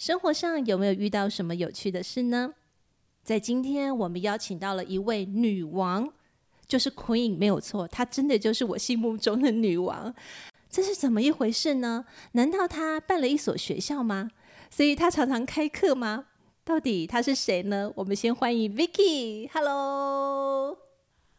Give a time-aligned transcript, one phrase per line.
[0.00, 2.54] 生活上有没有遇到什么有趣的事呢？
[3.22, 6.10] 在今天，我们邀请到了一位女王，
[6.66, 10.14] 就是 Queen，没有错，她真的就是我心目中的女王。
[10.70, 12.06] 这是怎么一回事呢？
[12.32, 14.30] 难道她办了一所学校吗？
[14.70, 16.28] 所以她常常开课吗？
[16.64, 17.92] 到底她是谁呢？
[17.96, 20.78] 我们先欢迎 Vicky，Hello。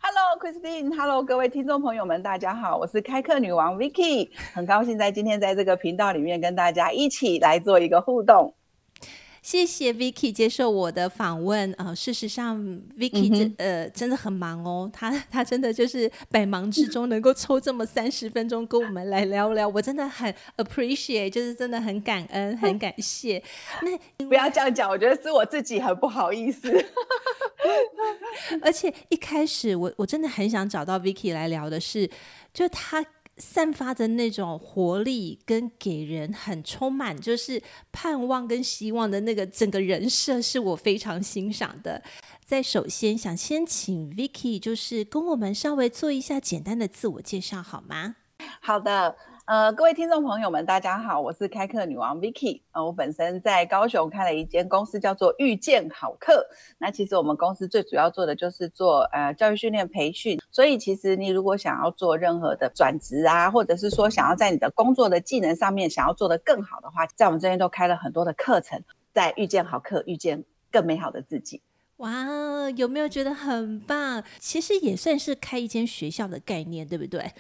[0.04, 8.52] Hello Christine，Hello 各位听众朋友们，大家好，我是开课女王 Vicky，很高兴在今天在这个频道里面跟大家一起来做一个互动。
[9.42, 11.96] 谢谢 Vicky 接受我的访问啊、呃！
[11.96, 12.60] 事实上
[12.96, 23.42] ，Vicky 真、嗯、呃真的很忙哦，他他真的就是百忙之中能够抽这么三十分钟跟我们来聊聊，我真的很 appreciate，就是真的很感恩， 很感谢。
[23.82, 26.72] 那不要这样讲，我觉得是我自己很不好意思。
[28.62, 32.08] 而且一开始我我真的很想找到 Vicky 来聊的是，
[32.54, 33.04] 就他。
[33.38, 42.04] 散发的那种活力，跟给人很充满就是盼望跟希望的那个整个人设，是我非常欣赏的。
[42.46, 48.18] 在首先想先请 Vicky，就是跟我们稍微做一下简单的自我介绍，好吗？
[48.60, 49.16] 好的。
[49.46, 52.62] 呃，各位听众朋友们，大家好，我是开课女王 Vicky。
[52.74, 56.46] 呃，我本身在高雄开了一间公司，叫做遇见好课。
[56.78, 60.40] 那其实我们公司最主要做的就是做呃教育训练培训。
[60.52, 68.82] 所以其实你如果想要做任何的转职啊，或者是说想要在你的工作的技能上面想要做得更好的话，在我们这边都开了很多的课程，
[69.12, 71.62] 在遇见好课，遇见更美好的自己。
[72.02, 74.24] 哇，有没有觉得很棒？
[74.40, 77.32] 其实也算是开一间学校的概念，对不对？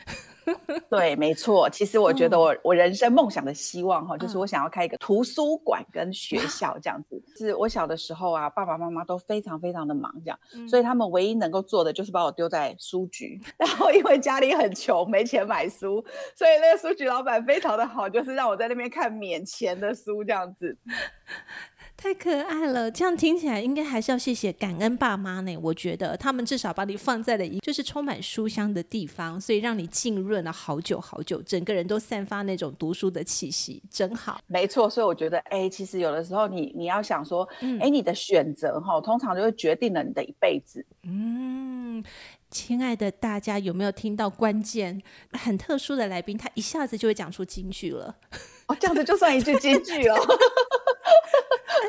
[0.90, 1.68] 对，没错。
[1.70, 7.16] 其实我觉得我、嗯、我人生梦想的希望哈，就是我想要开一个图书馆跟学校这样子。
[7.16, 13.40] 嗯、 是我小的时候啊，爸爸妈妈都非常非常的忙，这样、嗯，所以他们唯一能够做的就是把我丢在书局。
[13.58, 16.04] 然后因为家里很穷，没钱买书，
[16.36, 20.78] 所以那个书局老板非常的好，就是让我在那边看免钱的书这样子。
[22.04, 25.56] 太可爱了，这样听起来应该还是要谢谢感恩爸妈呢。
[25.58, 34.42] 我觉得他们至少把你放在了一就是充满书香的地方，所以让你浸润了好久好久，整个人都散发那种读书的气息，真好。
[34.48, 37.48] 没错，所以我觉得，哎，其实有的时候你你要想说，
[37.80, 40.84] 哎，你的选择哈，通常就会决定了你的一辈子。
[41.04, 42.04] 嗯，
[42.50, 45.00] 亲爱的大家，有没有听到关键？
[45.34, 48.16] 很特殊的来宾，他一下子就会讲出金句了。
[48.66, 50.18] 哦，这样子就算一句金句哦。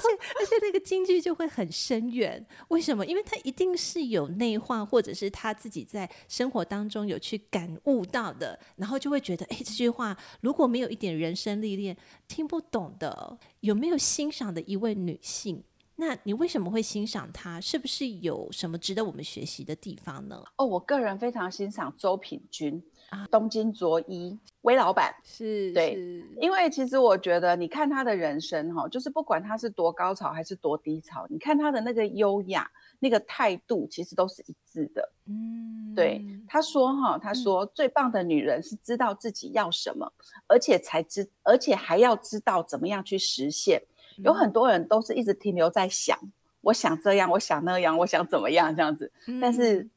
[0.02, 3.06] 而且而且那个京剧就会很深远，为什么？
[3.06, 11.96] 因为他一定是有内化，或者是他自己在生活当中有去感悟到的，然后就会觉得，哎，这句话如果没有一点人生历练，
[12.26, 13.38] 听不懂的。
[13.60, 15.62] 有没有欣赏的一位女性？
[15.96, 17.60] 那你为什么会欣赏她？
[17.60, 20.42] 是不是有什么值得我们学习的地方呢？
[20.56, 22.82] 哦，我个人非常欣赏周品君。
[23.30, 35.12] 东京卓一威老板是，对是，因为其实我觉得，你看他的人生哈，就是不管他是多高潮还是多低潮，你看他的那个优雅、那个态度，其实都是一致的。
[35.26, 43.82] 嗯，对，他说哈，他说最棒的女人是知道自己要什么，嗯、而且才知，而且还要知道怎么样去实现。
[44.18, 46.18] 嗯、有很多人都是一直停留在想，
[46.60, 49.88] 我想这样，我想那样，我想怎么样这样子，嗯、但是。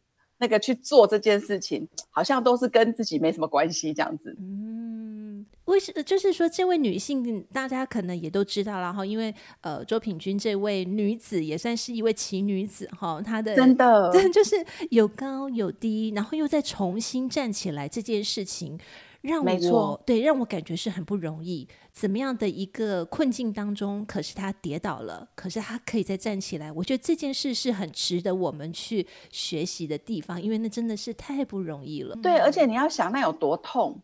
[0.45, 4.35] 那个去做这件事情，好像都是跟自己没什么关系这样子。
[4.39, 18.78] 嗯，为什就是说，这位女性大家可能也都知道了哈，因为呃，周品君这位女子也算是一位奇女子哈，她的真的 就是有高有低，然后又再重新站起来这件事情。
[19.25, 26.72] 让我对让我感觉是很不容易，怎么样的一个困境当中，可是他跌倒了，可是他可以再站起来。
[26.72, 32.16] 我觉得这件事是很值得我们去学习的地方，因为那真的是太不容易了。
[32.22, 33.99] 对，而且你要想那有多痛。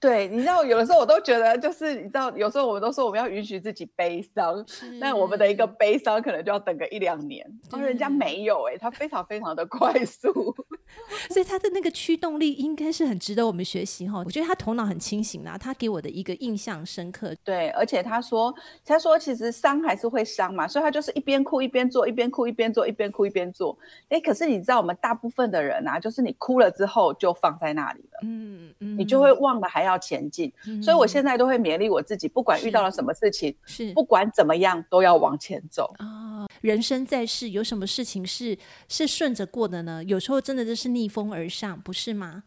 [0.00, 4.64] 对，你知道，有的时候我都觉得，就是你知道，有时候我们都说我们要允许自己悲伤，
[5.00, 10.54] 那我们的一个悲伤可能就要等个一两年，而人家没有哎、欸，他非常非常的快速，
[11.30, 14.22] 所以他的那个驱动力应该是很值得我们学习哈。
[14.24, 17.34] 我觉得他头脑很清醒啊，他给我的一个印象深刻。
[17.42, 18.54] 对，而且他说，
[18.84, 23.76] 他说其实伤还是会伤嘛，所以他就是一边哭一边做，一边哭一边做，一边哭一边做。
[24.10, 29.87] 哎，可是你知道，我们大部分的人啊，就是你哭了之后就放在那里了，嗯嗯，你就会忘了还要。
[29.88, 35.92] 要前进、嗯，所以我现在都会勉励我自己，不管遇到了什么事情，是不管怎么样都要往前走。
[35.98, 38.56] 哦，人生在世，有什么事情是
[38.88, 40.04] 是顺着过的呢？
[40.04, 42.44] 有时候真的就是逆风而上，不是吗？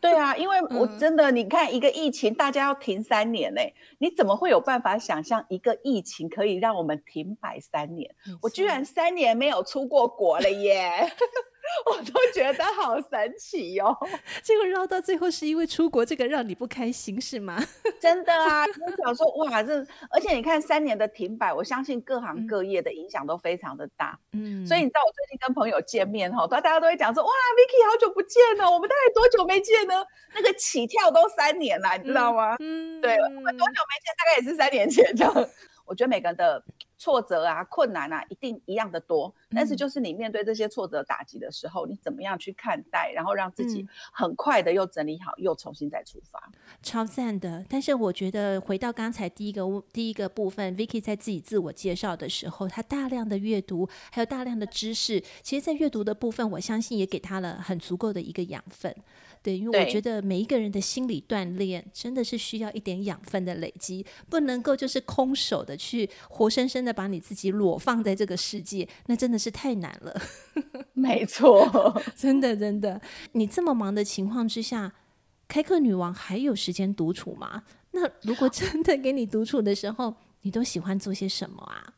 [0.00, 3.60] 对啊，因为我真的，你看一个疫情，大家要停三年呢，
[3.98, 8.10] 你怎么会有办法想象一个疫情可以让我们停摆三年？
[8.40, 10.90] 我居然三年没有出过国了耶！
[11.86, 14.08] 我都觉得好神奇哟、哦，
[14.42, 17.62] 结果绕到最后是因为出国这个让你不开心是吗？
[18.00, 24.18] 真的啊，我想说哇，这而且你看三年的停摆，我相信各行各业的影响都非常的大。
[24.32, 30.04] 嗯，所以你知道我最近跟朋友见面哈，大家都会讲说哇，Vicky 好久不见了，我们大概多久没见呢？
[30.34, 32.56] 那个起跳都三年了，你知道吗？
[32.60, 34.14] 嗯，对，我们多久没见？
[34.16, 35.32] 大概也是三年前这样。
[35.86, 36.62] 我觉得每个人的。
[37.00, 39.34] 挫折啊，困难啊，一定一样的多。
[39.48, 46.52] 但是就是你面对这些挫折打击的时候，嗯、你怎么样去看待，然后让自己很快的又整理好，嗯、又重新再出发，
[46.82, 47.64] 超赞的。
[47.70, 49.62] 但是我觉得回到刚才第一个
[49.94, 58.94] 第一个部分，Vicky 在自己自我介绍的时候，他大量的阅读，还有大量的知识，其实，在阅读的部分，我相信也给他了很足够的一个养分。
[59.42, 70.20] 对，因为我觉得每一个人的心理锻炼真的是需要一点养分的累积，不能够就是空手的去活生生的把你自己裸放在这个世界，那真的是太难了。
[70.92, 71.66] 没错，
[72.14, 73.00] 真的真的，
[73.32, 74.92] 你这么忙的情况之下，
[75.48, 77.62] 开课女王还有时间独处吗？
[77.92, 81.94] 那如果真的给你独处的时候，你都喜欢做些什么啊？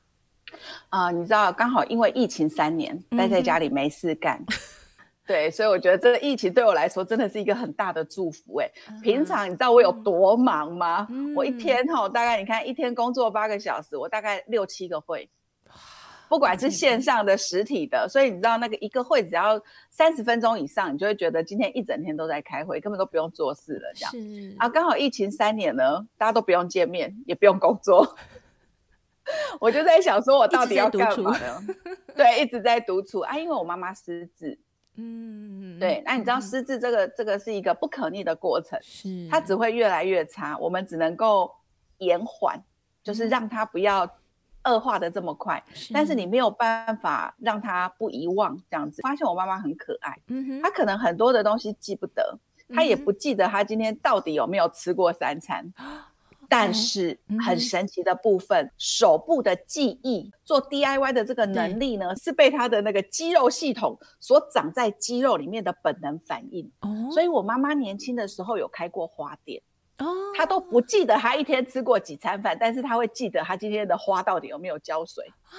[0.91, 4.39] 啊、呃，你知道，刚好因为疫情三年，待在家里没事干。
[4.39, 4.55] 嗯
[5.25, 8.69] 对，所以我觉得这个疫情对我来说真的是一个很大的祝福哎。
[9.03, 11.07] 平常你知道我有多忙吗？
[11.11, 15.31] 嗯、我一天哈，大概你看一天工作八个小时，我大概六七个会，
[16.29, 18.09] 不管是线上的、实体的。
[18.09, 24.11] 所以你知道那个一个会只要三十分钟以上，你就会觉得今天一整天都在开会，根本都不用做事了这样。
[24.11, 28.17] 是啊，刚好疫情三年呢，大家都不用见面，也不用工作，
[29.61, 31.63] 我就在想说，我到底要干嘛呢？
[32.17, 34.59] 对，一直在独处啊，因为我妈妈失智。
[34.97, 41.51] 嗯，对，那你知道失智这个、嗯、这个是一个不可逆的过程，是它只会越来越差，我们只能够
[41.99, 42.63] 延缓，
[43.03, 44.09] 就是让它不要
[44.65, 49.01] 恶化的这么快，是但是你没有办法让它不遗忘这样子。
[49.03, 52.39] 发现我妈妈很可爱，嗯哼，她可能很多的东西记不得，
[52.69, 55.73] 她也不记得她今天到底有没有吃过三餐。
[55.79, 55.99] 嗯
[56.55, 66.71] 但是很神奇的部分，嗯、手部的记忆做 DIY 的这个能力呢，是被他的那个肌肉系统所长在肌肉里面的本能反应。
[66.81, 69.63] 哦，所以我妈妈年轻的时候有开过花店，
[69.97, 70.07] 哦，
[70.37, 75.57] 她都不记得她一天吃过几餐饭，但是她会记得她今天的花到底有没有浇水啊，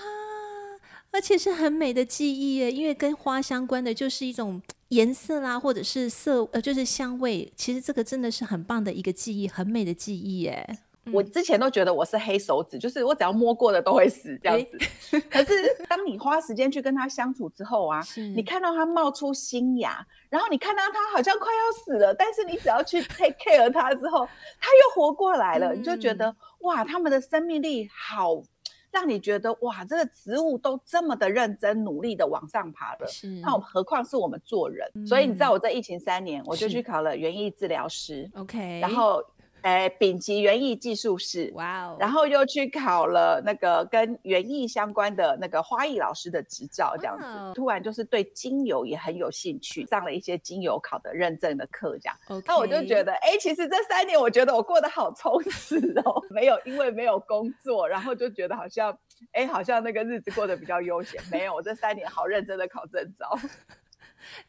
[1.10, 7.51] 而且是很美的记忆耶，因为跟花相关的就是一种颜色啦，或者是色，呃，就是香味。
[7.56, 10.78] 其实这个真的是很棒的一个记忆，很美的记忆耶。
[11.11, 14.77] 我之前都觉得我是黑手指，就是我只要摸过的都会死这样子。
[15.11, 15.53] 欸、可是
[15.89, 18.01] 当你花时间去跟他相处之后啊，
[18.35, 24.25] 你看到他冒出新芽，然后你看到他好像快要死了，但是你只要去 take care 他之后，
[24.59, 28.41] 他又活过来了，嗯、你就觉得哇，他们的生命力好，
[28.89, 34.89] 让你觉得哇，这个植物都这么的认真努力的往上爬的，是那何况是我们做人？
[34.95, 39.21] 嗯、所以你知道我在疫情三年，我就去考了园艺治疗师，OK，然后。
[39.63, 47.25] 哎，丙级园艺技术士，哇哦然后又去考了那个跟园艺相关的那个花艺老师的执照，这样子。
[47.25, 52.15] Wow 突然就是对精油也很有兴趣，上了一些精油考的认证的课，这样。
[52.27, 58.98] Okay 那我就觉得，哎，其实这三年我觉得我过得好充实哦， 没有因为没有工作，然后就觉得好像，
[59.32, 61.22] 哎，好像那个日子过得比较悠闲。
[61.32, 63.29] 没有，我这三年好认真的考证照。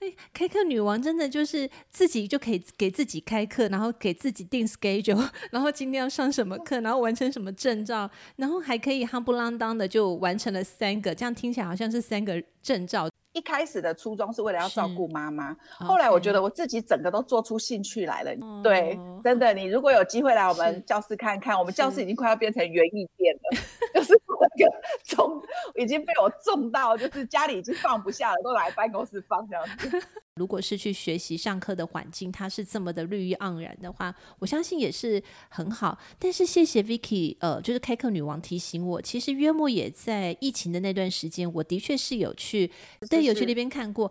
[0.00, 13.09] 哎，开课女王真的就是自己就可以给自己开课，然后给自己定 schedule， 然后今天要上什么课，然后完成什么证照，然后还可以夯不啷当的就完成了三个，这样听起来好像是三个证照。
[13.35, 18.31] 一开始的初衷是为了要照顾妈妈，后来我觉得我自己整个都做出兴趣来了。
[18.62, 24.73] 对，真的，你如果有机会来我们教室看看，我们教室已经快要变成园艺店了， 是就是 那个
[25.05, 25.43] 重
[25.75, 30.03] 已经被我种到，就是家里已经放不下了，都来办公室放这样子。
[30.37, 35.97] 如果是去学习上课的环境，它是这么的绿意盎然的话，我相信也是很好。
[36.19, 42.69] 但是谢谢 Vicky，呃，就是开课女王提醒我，其实约莫也在疫情的那段时间，我的确是有去，
[43.09, 44.11] 对，有去那边看过。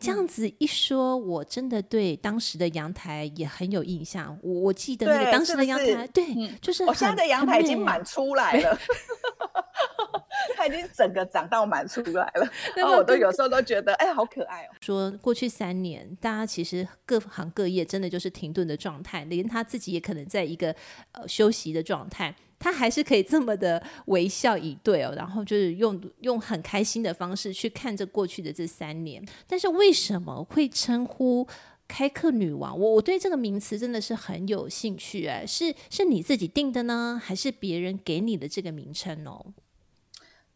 [0.00, 4.36] 这样子一说，嗯、我真的对当时的阳台也很有印象。
[4.42, 6.24] 我我记得那个当时的阳台，对，
[6.60, 8.78] 就是我现在的阳台已经满出来了。
[10.56, 14.70] 它已经整个长到满出来了， 然后我都有时候都觉得，哎，好可爱哦。
[14.80, 20.74] 说过去三年，大家其实各行各业真的就是停顿的状态，连他自己也可能在一个
[21.12, 22.34] 呃休息的状态。
[22.60, 29.26] 他还是可以这么的微笑以对哦，然后就是用用很开心的方式去看着过去的这三年。
[29.48, 31.48] 但是为什么会称呼
[31.88, 32.78] 开课女王？
[32.78, 39.46] 我我对这个名词真的是很有兴趣哎，是是你自己定的呢，还是别人给你的这个名称哦？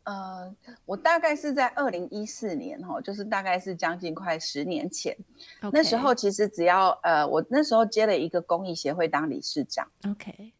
[0.05, 5.17] 呃，我大概是在二零一四年哈，就是大概是将近快十年前
[5.63, 5.71] ，Okay.
[5.73, 10.53] 那时候其实只要呃，我那时候接了一个公益协会当理事长，OK，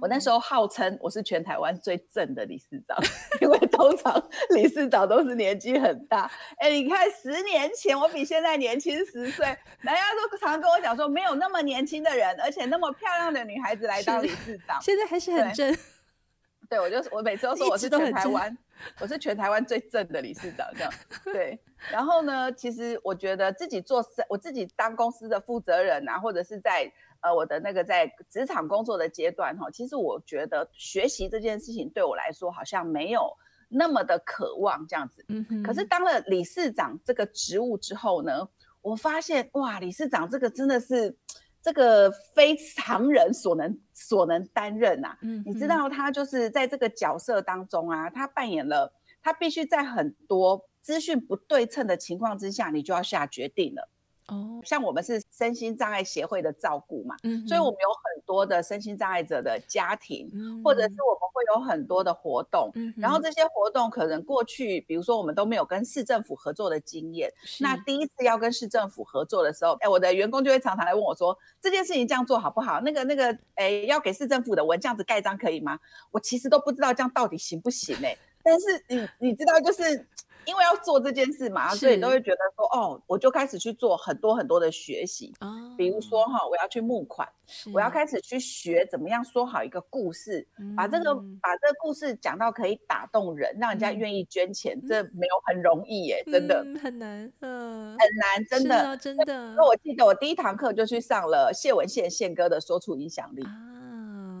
[0.00, 2.96] 我那时候号称我是全台湾最正的理事长，
[3.40, 9.46] 因为通常理事长都是年纪很大，哎，你看十年前我比现在年轻十岁，
[9.80, 15.76] 人家都常常跟我讲说，没有那么年轻的人，而且那么漂亮的女孩子来当理事长，现在还是很正。
[16.68, 18.58] 对，我就我每次都说我是全台湾，
[19.00, 20.92] 我是全台湾最正的理事长，这样。
[21.24, 21.58] 对，
[21.90, 33.30] 然后呢，其实我觉得自己做事，我自己当公司的负责人啊，或者是在呃我的那个在职场工作的阶段哈，其实我觉得学习这件事情对我来说好像没有
[33.68, 35.24] 那么的渴望这样子。
[35.28, 35.62] 嗯哼。
[35.62, 38.48] 可是当了理事长这个职务之后呢，
[38.82, 41.16] 我发现哇，理事长这个真的是。
[41.60, 53.90] 这个非常人所能所能担任啊，嗯，你知道他就是在这个角色当中啊，他扮演了，他必须在很多资讯不对称的情况之下，你就要下决定了。
[54.28, 72.80] 哦，像我们是身心障碍协会的照顾嘛，嗯，所以我们有很多的身心障碍者的家庭，嗯，或者是我们会有很多的活动，嗯，然后这些活动可能过去，比如说我们都没有跟市政府合作的经验，那第一次要跟市政府合作的时候，哎，我的员工就会常常来问我说，这件事情这样做好不好？
[72.82, 75.78] 那个那个，哎，要给市政府的文这样子盖章可以吗？
[76.10, 78.14] 我其实都不知道这样到底行不行哎，
[78.48, 78.84] 但是
[79.20, 80.06] 你你知道就是。
[80.46, 85.30] 因为要做这件事嘛，所以都会觉得说，哦，我就开始去做很多很多的学习。
[85.40, 87.28] 哦、比如说哈，我要去募款，
[87.70, 99.54] 我要开始去学怎么样说好一个故事，嗯、把这个把这个故事讲到可以打动人，让人家愿意捐钱，嗯、这没有很容易耶，真的、嗯、很难，嗯，很难，真的，真的。
[99.54, 103.52] 那我记得我第一堂课就去上了谢文宪宪哥的说出影响力，啊、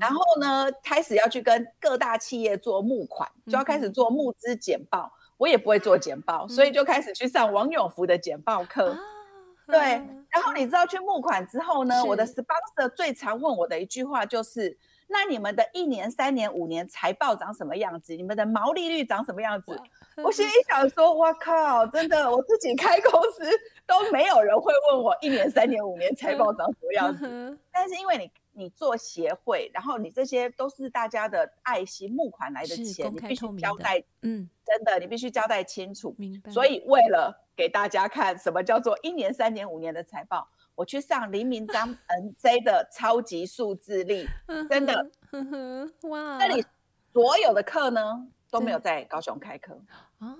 [0.00, 5.12] 然后呢，开始要去跟各大企业做募款，就要开始做募资简报。
[5.36, 8.90] 我也不会做简报，嗯、所以就开始去上王永福的简报课。
[8.90, 8.98] 啊、
[9.68, 9.78] 对，
[10.30, 14.76] 然后你知道去募款之后呢，我的 sponsor 最常问我的一句话就是：
[15.06, 18.16] 那你们的一年、三年、五年财报长什么样子？
[18.16, 19.80] 你们的毛利率长什么样子？
[20.24, 23.44] 我心里想说：我靠，真的，我自己开公司
[23.86, 27.28] 都没有人会问我一年、三年、五年财报长什么样子。
[27.30, 28.28] 嗯、但是因为你。
[28.58, 36.12] 你做协会，然后你这些都是大家的爱心募款来的钱，的你必须交代，嗯，真的，你必须交代清楚。
[36.18, 36.50] 明白。
[36.50, 44.26] 所以为了给大家看什么叫做一年、三年、五年的财报，我去上黎明张 NJ 的超级数字力，
[44.68, 45.10] 真的，
[46.08, 46.38] 哇！
[46.38, 46.64] 那里
[47.12, 49.80] 所有的课呢都没有在高雄开课
[50.18, 50.36] 哦。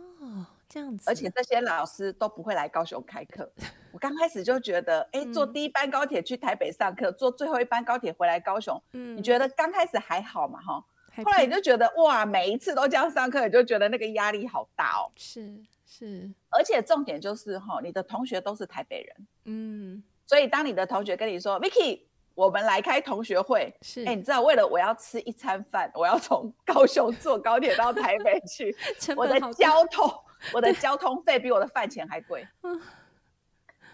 [0.68, 3.50] 这样子，而且这些老师都不会来高雄开课。
[3.92, 10.60] 我刚开始就觉得，哎，坐第一班高铁去台北上课，坐最后一班高铁回来高雄，嗯，你觉得刚开始还好嘛？
[10.60, 10.84] 哈，
[11.24, 15.10] 后来你就觉得哇，每一次都这样上课，你就觉得那个压力好大哦。
[15.16, 15.54] 是
[15.86, 22.02] 是，而且重点就是哈，你的同学都是台北人，嗯，所以当你的同学跟你说，Vicky，
[22.34, 28.76] 我们来开同学会，是，哎，你知道为了我要吃一餐饭，我要从高雄坐高铁到台北去，
[29.16, 30.08] 我的交通。
[30.52, 32.46] 我的交通费比我的饭钱还贵，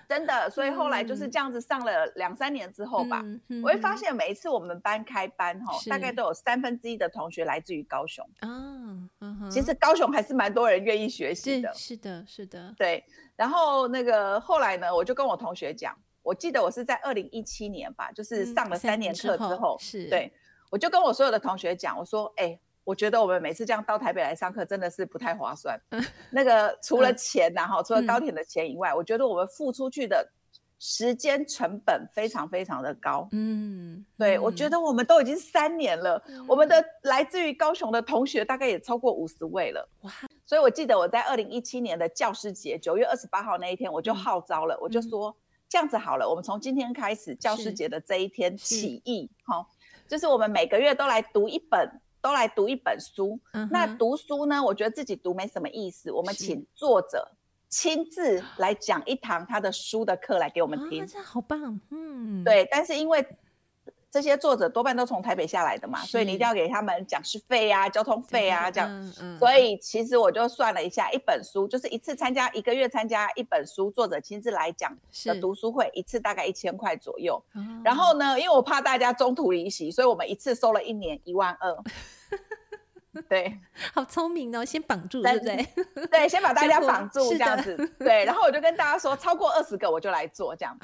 [0.09, 0.49] 真的。
[0.51, 3.23] 所以后来就是这样子上了两三年之后吧，
[3.63, 8.25] 我会发现每一次我们班开班哈，大概都有三分之一的同学来自于高雄。
[9.51, 11.73] 其实高雄还是蛮多人愿意学习的。
[11.75, 13.05] 是的，是的，对。
[13.37, 20.33] 然后那个后来呢，我就跟我同学讲，我记得我是在二零一七年吧，就是上了三年课之后，是对，
[20.71, 22.59] 我就跟我所有的同学讲，我说，哎。
[22.85, 25.81] 我觉得我们每次这样到台北来上课真的是不太划算。
[26.31, 30.31] 那个 除了钱呐，哈，除了高铁的钱以外，我觉得我们付出去的
[30.79, 33.27] 时间成本非常非常的高。
[33.33, 39.89] 嗯，对，我觉得我们都已经三年了，我们的来自于高雄的同学大概也超过五十位了。
[40.03, 40.13] 哇！
[40.45, 45.35] 所以我记得我在二零一七年的教师节九月二十八号那一天，我就号召了，我就说
[45.71, 49.67] 这样子好了，我们从今天开始教师节的这一天起义，哈，
[50.07, 51.91] 就是我们每个月都来读一本。
[52.25, 54.63] 都来读一本书，嗯、那读书呢？
[54.65, 56.11] 我觉得自己读没什么意思。
[56.11, 57.31] 我们请作者
[57.69, 61.79] 亲自来讲一堂他的书的课来给我们听，这好棒。
[61.91, 62.67] 嗯，对。
[62.71, 63.23] 但是因为
[64.15, 68.89] 这些作者多半都从台北下来的嘛，所以你一定要给他们讲师费啊、交通费啊这样。
[68.89, 69.39] 嗯嗯。
[69.41, 77.43] 所以其实我就算了一下，一本书就是一次参加一个月参加一本书，作者亲自来讲的读书会，一次大概一千块左右。
[77.83, 81.77] 然后呢，因为我怕大家中途离席，所以我们一次收了一年一万二。
[83.29, 83.59] 对，
[83.93, 85.69] 好聪明哦，先绑住，对不对？
[86.07, 87.77] 对，先把大家绑住这样子。
[87.99, 90.79] 对，然后我就跟大家说，超过二十个我就来做这样。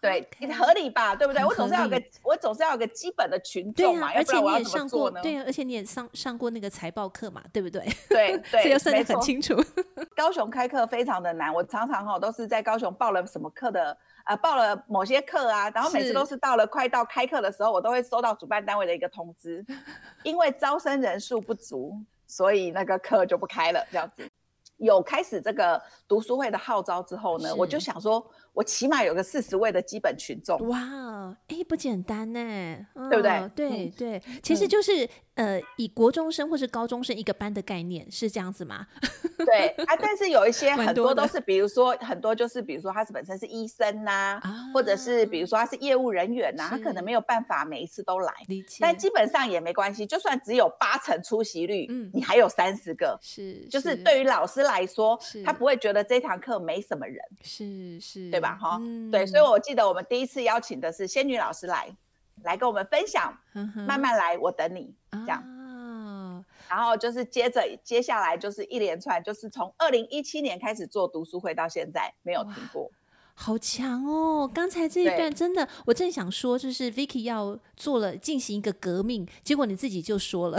[0.00, 0.26] 对
[0.58, 1.14] 合理吧？
[1.14, 1.44] 对不对？
[1.44, 7.86] 我总是要有个，我总是要有个基本的群众嘛，而且你也上过，对啊，而且你也上上过那个财报课嘛，对不对？
[8.08, 9.54] 对 对， 这个算得很清楚。
[10.16, 19.62] 高雄开课非常的难，我常常哈都是在高雄报了什么课的，呃，报了某些课啊，然后每次都是到了快到开课的时候，我都会收到主办单位的一个通知，
[20.22, 21.94] 因为招生人数不足，
[22.26, 24.26] 所以那个课就不开了，这样子。
[24.78, 28.26] 有开始这个读书会的号召之后呢，我就想说。
[28.52, 33.48] 我起码有个四十位的基本群众，哇，哎，不简单呢，对不对？
[33.54, 35.08] 对对，其实就是。
[35.40, 38.86] 呃，以国中生或是高中生一个班的概念是这样子吗？
[39.46, 48.34] 对啊，但是有一些很多都是，比如说很多就是，比如说他是本身是医生呐、啊，啊、或者是比如说他是业务人员呐、啊，他可能没有办法每一次都来，
[48.80, 58.58] 但基本上也没关系，就算只有八成出席率，嗯，你还有三十个，是，就是对于老师来说，是他不会觉得这堂课没什么人，是是，对吧？
[58.60, 61.88] 哈、嗯，对，所以我记得我们第一次邀请的是仙女老师来。
[62.42, 63.36] 来跟我们分享，
[63.86, 65.44] 慢慢来，我等你，这样。
[66.68, 72.90] 然后就是接着接下来就是一连串，就是从二零一七年开始做读书会到现在没有停过，
[73.34, 74.48] 好强哦！
[74.52, 80.58] 刚才这一段真的，我正想说，就是 Vicky 要做了进行一个革命，结果你自己就说了，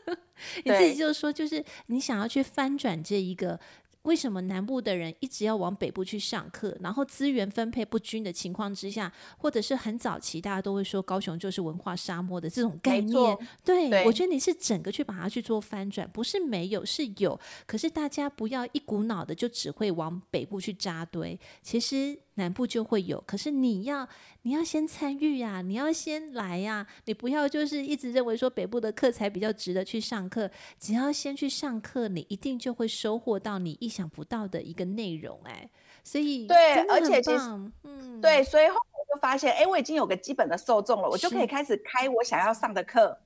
[0.64, 3.58] 你自己就说，就是你想要去翻转这一个。
[4.04, 6.76] 为什么南部的人一直要往北部去上课？
[6.80, 13.38] 然后资源分配不均的情况之下，或者是很早期大家都会说高雄就是文化沙漠的这种概念。
[13.64, 17.38] 对，对我觉得你是整个去把它去做翻转，不是没有，是有。
[17.66, 23.18] 可是大家不要一股脑的就只会往北部去扎堆，其实南部就会有。
[23.26, 24.06] 可是你要
[24.42, 30.50] 你要先参与呀，你要先来呀，你不要就是一直认为说北部的课才比较值得去上课。
[30.78, 33.94] 只要先去上课，你一定就会收获到你意。
[33.94, 35.70] 想不到的一个内容哎，
[36.02, 37.38] 所以对，而且其实
[37.84, 43.16] 嗯，对，所以后来我就发现，哎，我已经有个基本的受众了，我就可以开始开我想要上的课。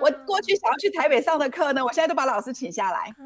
[0.00, 3.24] 我过去想要去台北上的课呢，我现在都把老师请下来啊，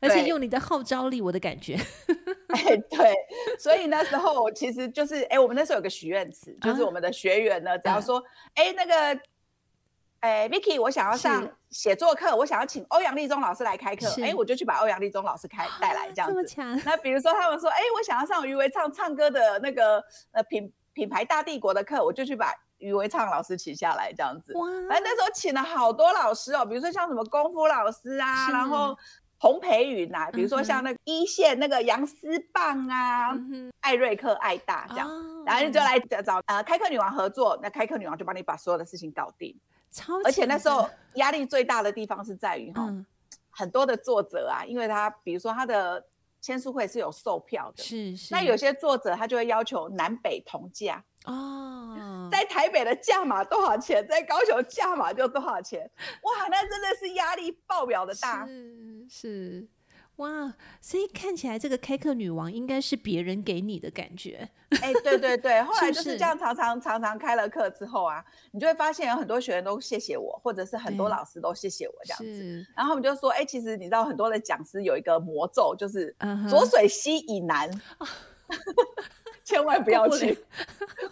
[0.00, 1.74] 而且用你的号召力，我的感觉，
[2.48, 3.14] 哎，对，
[3.58, 8.22] 所以那时候我其实就是，哎，我们那时候有个许愿池，就是我们的学员呢，只要说，
[8.54, 9.20] 哎，那个。
[10.20, 16.80] 哎，Vicky，我想要上写作课，我想要请欧阳立中老师来开课，哎，我就去把欧阳立中老师开带来这样子。
[16.82, 24.54] 那比如说他们说，哎，我想要上余维畅唱歌的那个呃品品牌大帝国的课，我就去把余维畅老师请下来这样子。
[24.54, 24.66] 哇。
[24.88, 28.96] 反正那时候请了好多老师哦，比如说像什么功夫老师啊，然后
[29.44, 39.54] 洪培云啊，比如说像那个一线那个杨思棒啊，嗯、艾瑞克、艾大这样，哦、然后你就来找呃开课女王合作，那开课女王就帮你把所有的事情搞定。
[39.90, 43.04] 超而且那时候压力最大的地方是在于哈，嗯、
[43.50, 46.02] 很多的作者啊，因为他比如说他的
[46.40, 48.32] 签书会是有售票的，是是。
[48.32, 55.90] 那有些作者他就会要求南北同价哦，在台北的价码多少钱，在高雄价码就多少钱，
[56.22, 59.68] 哇， 那真的是压力爆表的大，是是。
[60.18, 64.48] 哇，所以看起来这个开课女王应该是别人给你的感觉。
[64.80, 72.64] 哎、欸，对对对， 后来就是这样，常常常常开了课之后啊，你就会发现有很多学员都谢谢我，或者是很多老师都谢谢我这样子。
[72.76, 76.14] 然后我们就说，哎、欸，其实你知道很多的讲师有一个魔咒，就是
[76.48, 77.68] 浊水溪以南。
[77.72, 78.08] Uh huh.
[79.42, 80.38] 千万不要去，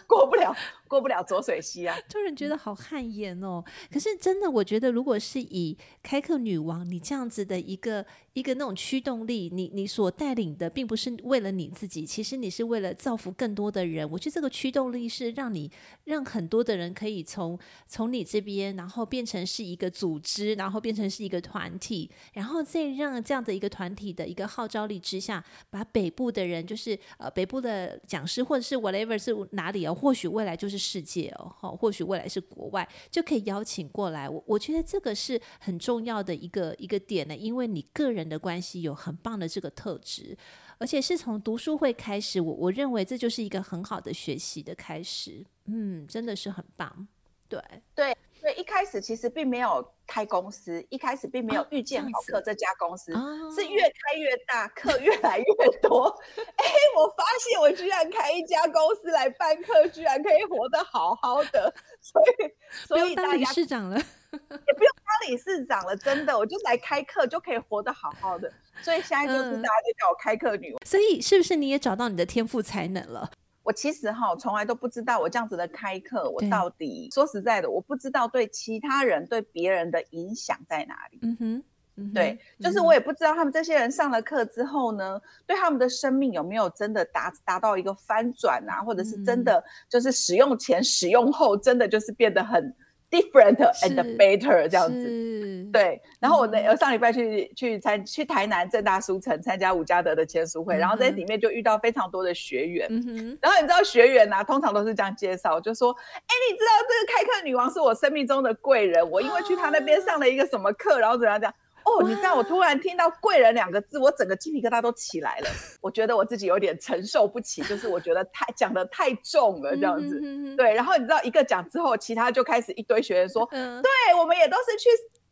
[0.07, 0.55] 过不了，
[0.93, 1.97] 过不了浊水溪啊！
[2.09, 3.65] 突 然觉得好汗颜哦。
[3.91, 14.09] 可是真的，我觉得如果是以开课女王你这样子的一个一个那种驱动力，你你所带领的，并不是为了你自己，其实你是为了造福更多的人。
[14.11, 15.71] 我觉得这个驱动力是让你
[16.05, 28.23] 让很多的人可以从从你这边，然后变成是一个组织，然后变成是一个团体，然后再让这样的一个团体的一个号召力之下，把北部的人，就是呃北部的讲。
[28.23, 29.93] 讲师或者是 whatever 是哪里哦？
[29.93, 34.29] 或许未来就是世界哦，好，或许未来是国外，就可以邀请过来。
[34.29, 40.37] 我我觉得这个是很重要的一个一个点呢，因为你个人的关系有很棒的这个特质，
[40.79, 45.45] 而且是从读书会开始，我我认为这就是一个很好的学习的开始。
[45.67, 47.07] 嗯，真的是很棒。
[47.49, 47.61] 对
[47.95, 56.09] 对，对，一开始其实并没有开公司，一开始并没有遇见好客这家公司，哦、是越开越大，客越来越多。
[56.37, 56.65] 哎，
[56.97, 62.53] 我发现我居然开一家公司来办客，居然可以活得好好的，所以
[62.85, 68.53] 所以当理事长了，也不用当理事长了，真的，我就来开课就可以活得好好的。
[68.83, 70.85] 所以现在就是大家就叫我开课女王。
[70.85, 73.31] 所以是不是你也找到你的天赋才能了？
[73.63, 81.19] 我其实哈从来都不知道，我这样子的开课，我到底说实在的，我不知道对其他人、对别人的影响在哪里。
[81.23, 81.65] 嗯哼，
[81.97, 92.75] 嗯哼对，就是我也不知道他们这些人上了课之后呢，对他们的生命有没有真的达达到一个翻转啊，或者是真的就是使用前、使用后，真的就是变得很。
[93.13, 96.01] Different and better 这样子，对。
[96.19, 102.89] 然后我那、嗯、上礼拜去去参去台南正大书城参加伍家德的签书会，嗯、然后在里面就遇到非常多的学员。
[102.91, 115.51] 嗯、然后你知道学员啊，通常都是这样介绍，就说：“哎，你知道这个开课女王是我生命中的贵人，我因为去他那边上了一个什么课，然后怎样怎样。”哦，你知道我突然听到“贵人”两个字，我整个鸡皮疙瘩都起来了。
[115.81, 120.21] 我觉得我自己有点承受不起，就是我觉得太讲的太重了这样子。
[120.23, 124.89] 嗯、对，然后你知道一个讲之后，其他就开始一堆学员说：“嗯、对，我们也都是去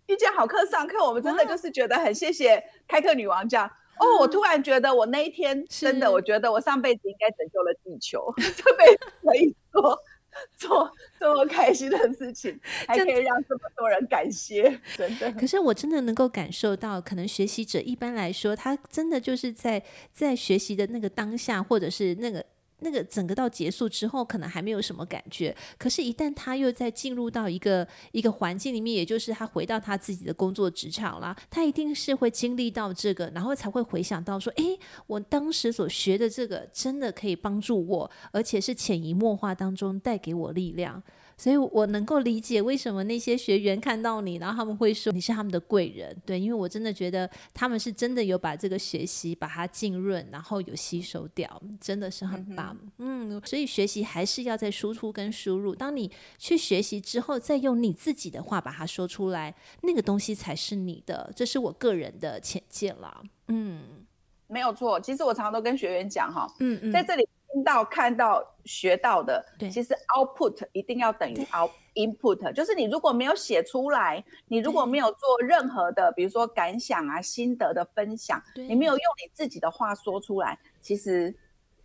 [0.06, 3.66] 遇见好课上课，我们真的就是觉得很谢谢开课女王这样。
[3.66, 9.98] 嗯”哦，我突然觉得我那一天真的，我觉得我上辈子应该拯救了地球， 这辈子可以说。
[10.57, 15.31] 做这么开心的事情，还可以让这么多人感谢，真的。
[15.33, 22.44] 可是我真的能够感受到，可能学习者一般来说，他真的就是在在学习的那个当下，或者是那个。
[22.81, 25.55] 那个整个到结束之后，可能还没有什么感觉。
[25.79, 41.03] 可是，一旦他又在进入到一个一个环境里面，也就是他回到他自己的工作职场啦，他一定是会经历到这个，然后才会回想到说：“诶，我当时所学的这个，真的可以帮助我，而且是潜移默化当中带给我力量。”
[41.40, 46.14] 所以，我能够理解为什么那些学员看到你，然后他们会说你是他们的贵人。
[46.26, 51.48] 对，因为我真的觉得他们是真的有把这个学习把它浸润，然后有吸收掉，
[51.81, 52.76] 真的是很棒。
[52.98, 55.74] 嗯，嗯，所以学习还是要在输出跟输入。
[55.74, 61.33] 当你去学习之后，再用你自己的话把它说出来，那个东西才是你的。
[61.35, 63.22] 这是我个人的浅见了。
[63.48, 64.05] 嗯，
[64.46, 65.00] 没有错。
[65.00, 67.26] 其实我常常都跟学员讲哈，嗯嗯，在这里。
[67.52, 78.66] 听到、看到、学到的，对其实 output 一定要等于 out input，就是你如果没有写出来，你如果没有做任何的，比如说感想啊、心得的分享，对。
[78.66, 81.34] 你没有用你自己的话说出来，其实。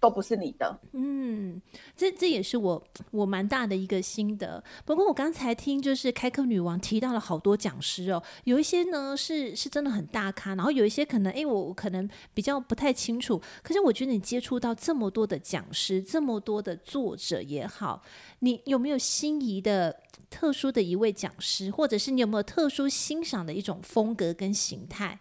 [0.06, 1.60] 都不是你的，嗯，
[1.98, 4.64] 这这也是我我蛮大的一个心得。
[4.86, 13.42] 不过我刚才听就是开课女王提到了好多讲师哦，有一些呢是是真的很大咖，然后有一些可能哎我可能比较不太清楚。
[13.64, 18.04] 可是我觉得你接触到这么多的讲师，这么多的作者也好，
[18.42, 25.20] 你有没有心仪的特殊的一位讲师，或者是你有没有特殊欣赏的一种风格跟形态？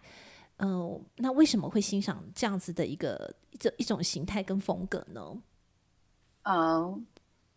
[0.57, 5.21] 嗯、呃，那为什么会欣赏这样子的一个这一种形态跟风格呢？
[6.43, 7.05] 嗯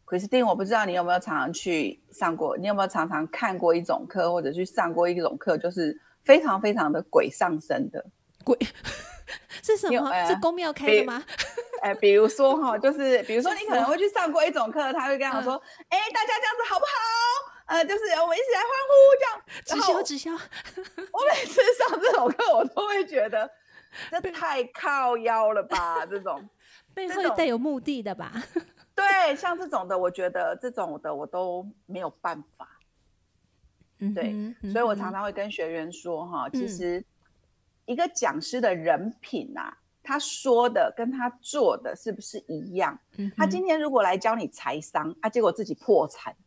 [0.06, 8.04] ，Christine，我不知道你有没有常常去上过，你有没有常常看过一种课，或者去上过一种课，就是非常非常的鬼上身的
[8.44, 8.56] 鬼
[9.62, 10.08] 是什么？
[10.08, 11.22] 呃、是宫庙开的吗？
[11.82, 15.54] 哎、呃，比如说哈，就是比如说你可能会去上过一种课，他会跟我说
[15.90, 16.90] ：“哎、嗯，大家这样子好不好？”
[17.68, 19.32] 呃，就是我们一起来欢呼，这样
[19.64, 20.32] 直销直销。
[20.32, 23.48] 我每次上这种课，我都会觉得
[24.10, 26.04] 这太靠腰了吧？
[26.06, 26.48] 这种
[26.94, 28.32] 背后带有目的的吧？
[28.96, 32.66] 对，像这种的，我觉得这种的我都没有办法。
[33.98, 37.04] 嗯，对，嗯、所以我常常会跟学员说哈，其实
[37.84, 42.98] 一个讲师的人品啊，他说的跟他做的是不是一样？
[43.18, 46.34] 嗯、他今天如果来教你财商，啊，结果自己破产。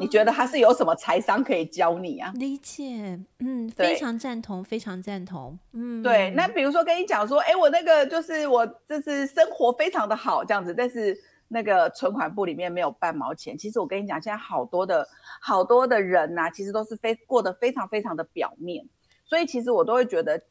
[0.00, 2.32] 你觉得他是有什么财商可以教你啊？
[2.34, 6.30] 理解，嗯，非常赞同，非常赞同，嗯，对。
[6.32, 13.56] 那比如说跟你讲说，哎，我那个就是我就是生活非常的好这样子，但是那个存款簿里面没有半毛钱。
[13.56, 15.06] 其实我跟你讲，现在好多的
[15.40, 18.84] 好多的人呐、啊，其实都是非过得非常非常的表面，
[19.24, 20.42] 所以其实我都会觉得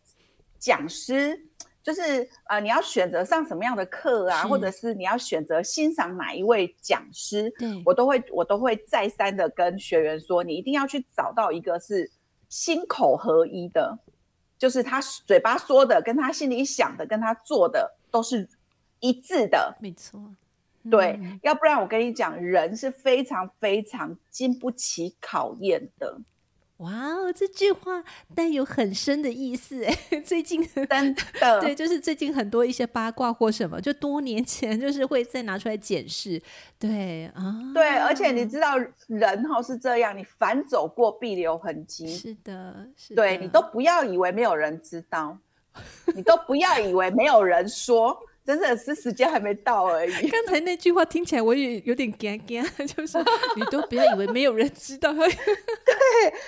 [0.58, 1.48] 讲师。
[1.86, 4.96] 就是呃，你要选择上什么样的课啊，或者是。
[4.96, 7.84] 你要选择欣赏哪一位讲师，对。
[7.86, 12.10] 我都会我都会再三的跟学员说，你一定要去找到一个是
[12.50, 14.00] 心口合一的，
[14.58, 18.50] 就是他嘴巴说的跟他心里想的跟他做的都是
[19.00, 20.20] 一致的，没错，
[20.84, 26.20] 嗯、对，要不然我跟你讲，人是非常非常经不起考验的。
[26.78, 28.04] 哇哦，这句话
[28.36, 29.96] 带有很深的意思哎！
[30.26, 31.16] 最近真的
[31.62, 36.42] 对，就是最近很多一些八卦或什么，就多年前就是会再拿出来检视。
[36.78, 42.08] 对啊，对，而且你知道人哈是这样，你反走过必留痕迹。
[42.10, 43.24] 是的，是的。
[43.24, 45.38] 对，你都不要以为没有人知道，
[46.14, 48.18] 你都不要以为没有人说。
[48.46, 50.12] 真的是时间还没到而已。
[50.30, 53.18] 刚才那句话听起来我也有点尴尬，就是
[53.56, 55.12] 你都不要以为没有人知道。
[55.12, 55.24] 对，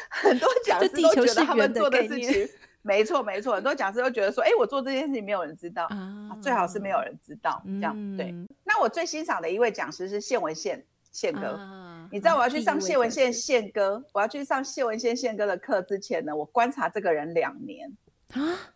[0.09, 2.47] 很多讲师都觉得他们做的事情，
[2.83, 3.55] 没错没错。
[3.55, 7.61] 很多讲师都觉得说，哎，我做这件事情没有人知道，啊、最好是没有人知道。
[7.65, 8.31] 嗯、这样对。
[8.63, 11.47] 那我最欣赏的一位讲师是谢文宪宪哥。
[11.47, 17.91] 啊、你知道我要去上谢文宪宪哥，我要去上谢文宪宪哥的课之前呢，我观察这个人两年
[18.33, 18.73] 啊。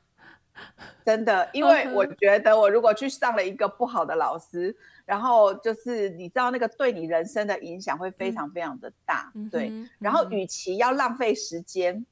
[1.06, 9.69] 真的，因为我觉得我如果去上了一个不好的老师然后就是你知道那个对你人生的影响会非常非常的大，嗯、对。
[9.69, 12.06] 嗯、然后与其要浪费时间，嗯、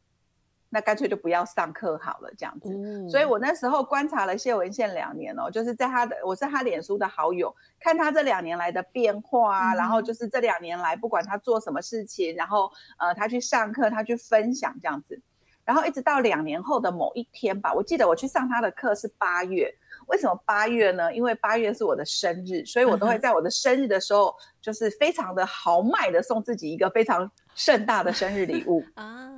[0.70, 2.70] 那干脆就不要上课好了，这样子。
[2.74, 15.22] 嗯、所以我那时候观察了谢文宪两年哦，就是在他的我是他脸书的好友，看他这两年来的变化，嗯、然后就是这两年来不管他做什么事情，然后呃他去上课，他去分享这样子。
[15.70, 19.72] 然后一直到两年后的某一天吧，我记得我去上他的课是八月。
[20.08, 21.14] 为什么八月呢？
[21.14, 29.30] 因为八月是我的生日，所以我都会在我的生日的时候，就是非常的豪迈的送自己一个非常盛大的生日礼物 啊。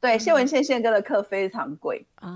[0.00, 2.32] 对，谢文宪宪哥的课非常贵啊。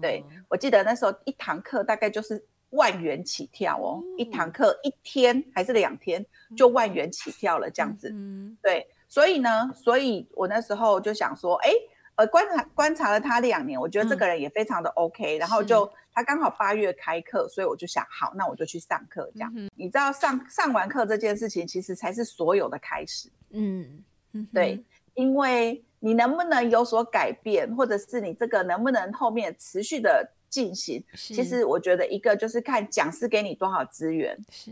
[0.00, 6.26] 对，我记得那时候一堂课大概就是万元起跳哦，一堂课一天还是两天
[6.56, 8.12] 就万元起跳了这样子。
[8.60, 11.70] 对，所以呢，所以我那时候就想说，哎。
[12.22, 19.52] 呃，观察观察了他两年，我觉得这个人也非常的 OK，、嗯、然后就他刚好八月开课，所以我就想，好，那我就去上课这样。
[19.56, 23.28] 嗯、你知道上上完课这件事情，其实才是所有的开始。
[23.50, 24.80] 嗯，嗯对，
[25.14, 34.70] 因为你能不能有所改变，或者是你这个能不能后面持续的进行，其实我觉得一个就是看讲师给你多少资源，是，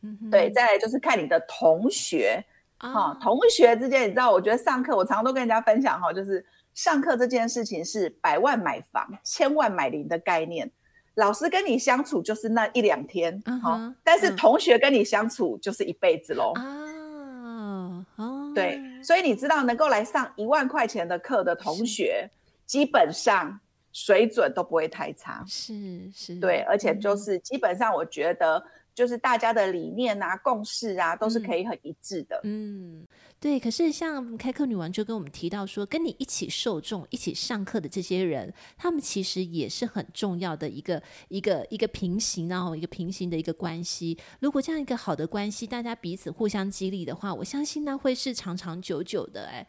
[0.00, 2.44] 嗯、对，再来就是看你的同学，
[2.78, 6.44] 哈、啊哦，同学之间，你知道，我觉得上课我常常都跟人家分享哈，就是。
[6.74, 10.70] 上课这件事情是百万买房，千万买零的概念。
[11.14, 16.52] 老师跟你相处就是那一两天，uh huh, 哦、但是同学跟你相处就是一辈子喽。
[16.54, 18.54] 啊，uh huh.
[18.54, 22.26] 对，所以你知道能够来上一万块钱的课的同学，
[22.64, 23.60] 基本上
[23.92, 25.44] 水准都不会太差。
[25.46, 32.40] 是是，对，而且就是基本上我觉得就是大家的理念啊、共识啊，都是可以很一致的。
[32.44, 33.06] 嗯。
[33.42, 44.16] 对，可是像开课女王就跟我们提到说，跟你一起受众、一起上课的这些人，他们其实也是很重要的一个一个一个平行，然后一个平行的一个关系。
[44.38, 49.46] 如果这样一个好的关系，大家彼此互相激励的话，我相信那会是长长久久的。
[49.46, 49.66] 哎，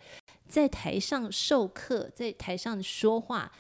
[0.48, 3.52] 在台上授课，在台上说话。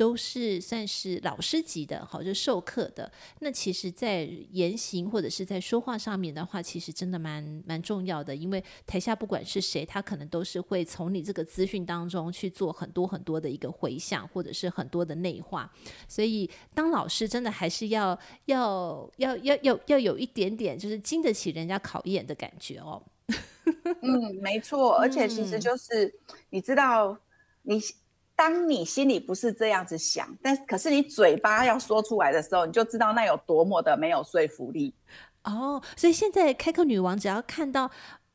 [0.00, 3.12] 都是算是老师级的，好，就授课的。
[3.40, 8.34] 那其实，在言行或者是在说话上面的话，其实真的蛮蛮重要的。
[8.34, 15.70] 因为台下不管是谁，他可能都是会从你这个资讯当中去做很多很多的一个回想，或者是很多的内化。
[16.08, 23.02] 所以，当老师真的还是要要要要要要有一点点，就是经得起人家考验的感觉哦。
[24.00, 27.18] 嗯，没错，而且其实就是、嗯、你知道
[27.64, 27.78] 你。
[28.40, 34.94] 当你心里不是这样子想，但可是你嘴巴要说出来的时候，你就知道那有多么的没有说服力
[35.44, 35.82] 哦。
[35.94, 37.90] 所以现在开课女王只要看到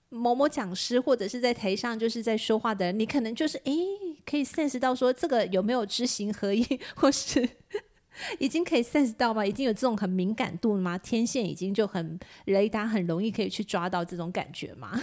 [0.10, 3.76] 某某讲师或者是在台上就是在说话的人，你可能就是诶，
[4.24, 6.64] 可以 sense 到说这个有没有知行合一，
[6.96, 7.50] 或是。
[8.40, 9.46] 已经可以 sense 到吗？
[9.46, 10.98] 已经有这种很敏感度了吗？
[11.00, 15.02] 天线已经就很雷达，很容易可以去抓到这种感觉吗？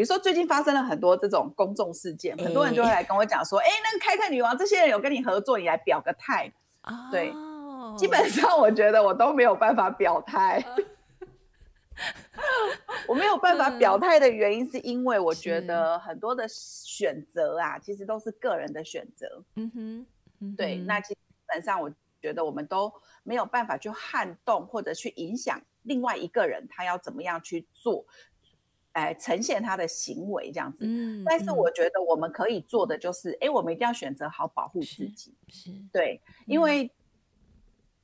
[0.00, 6.50] 比如说最近发生了很多这种公众事件，欸、很多人就会来跟我讲说：“哎、欸，那个开泰女王，这些人有跟你合作，你来表个态。
[6.84, 7.30] 哦”对，
[7.98, 10.64] 基本上我觉得我都没有办法表态。
[13.06, 19.44] 我没有办法表态的原因是因为我觉得很多的选择啊，其实都是个人的选择。
[19.56, 20.06] 嗯哼，嗯
[20.40, 21.14] 哼对，那基
[21.46, 21.92] 本上我。
[22.22, 28.04] 觉得我们都没有办法去撼动或者去影响另外一个人，他要怎么样去做，
[28.92, 30.84] 哎，呈现他的行为这样子。
[30.86, 35.34] 嗯，但是我觉得我们可以做的就是，哎，我们一定要选择好保护自己。
[35.48, 36.90] 是，对，因为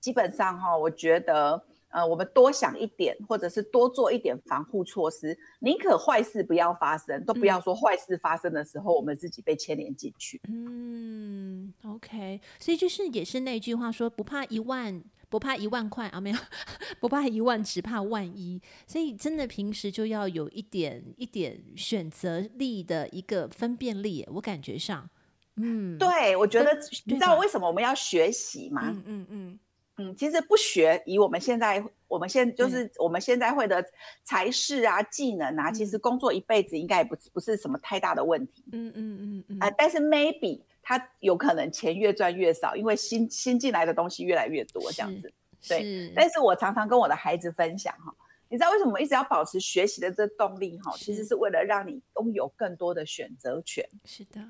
[0.01, 1.64] 基本上哈，我觉得。
[1.88, 10.38] 呃，我们多想一点，或者是多做一点防护措施，宁可坏事不要发生，都不要说坏事发生的时候，我们自己被牵连进去。
[10.46, 16.39] 嗯，OK，所以就是也是那句话说，不怕一万，不怕一万块啊，没有，
[17.01, 18.61] 不怕一万，只怕万一。
[18.87, 25.09] 所以真的平时就要有一点一点选择力的一个分辨力，我感觉上，
[25.57, 28.83] 嗯，对，我觉得你知道为什么我们要学习吗？
[28.87, 29.59] 嗯嗯嗯
[29.99, 33.85] 嗯，其实不学，以我们现在我们现就是我们现在会的
[34.23, 38.62] 才识啊、技能啊，其实工作一辈子应该也不不是什么太大的问题。
[38.73, 40.61] 嗯嗯嗯嗯啊，但是 maybe。
[40.88, 45.33] 他有可能钱越赚越少，因为新新进来的东西越来越多，这样子。
[45.66, 48.14] 对，但是我常常跟我的孩子分享哈，
[48.49, 50.92] 你知道为什么我一直要保持学习的这动力哈？
[50.96, 53.85] 其实是为了让你拥有更多的选择权。
[54.05, 54.40] 是的，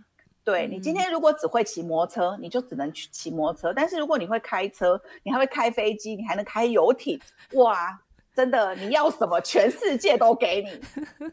[0.44, 3.72] 对，你今天如果只会骑摩托车，你就只能去骑摩托车。
[3.72, 7.18] 但是如果你会开车，你还会开飞机，你还能开游艇，
[7.54, 7.98] 哇，
[8.34, 11.28] 真的，你要什么，全世界都给你。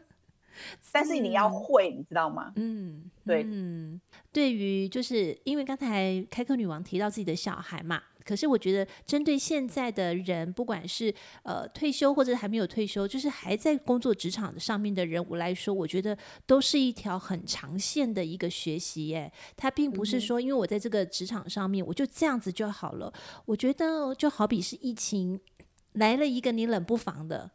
[0.92, 2.52] 但是你要会，你知道吗？
[2.56, 4.00] 嗯，对，嗯。
[4.32, 11.14] 对于，就是因为刚才开课女王提到自己的小孩嘛，可是我觉得针对现在的人，不管是
[11.44, 19.32] 呃退休或者还没有退休，就是还在工作职场上面的人，我来说，我觉得都是一条很长线的一个学习耶。
[19.56, 23.12] 他并不是说，因为我在这个职场上面，我就这样子就好了。
[23.44, 25.38] 我觉得就好比是疫情
[25.92, 27.52] 来了一个你冷不防的，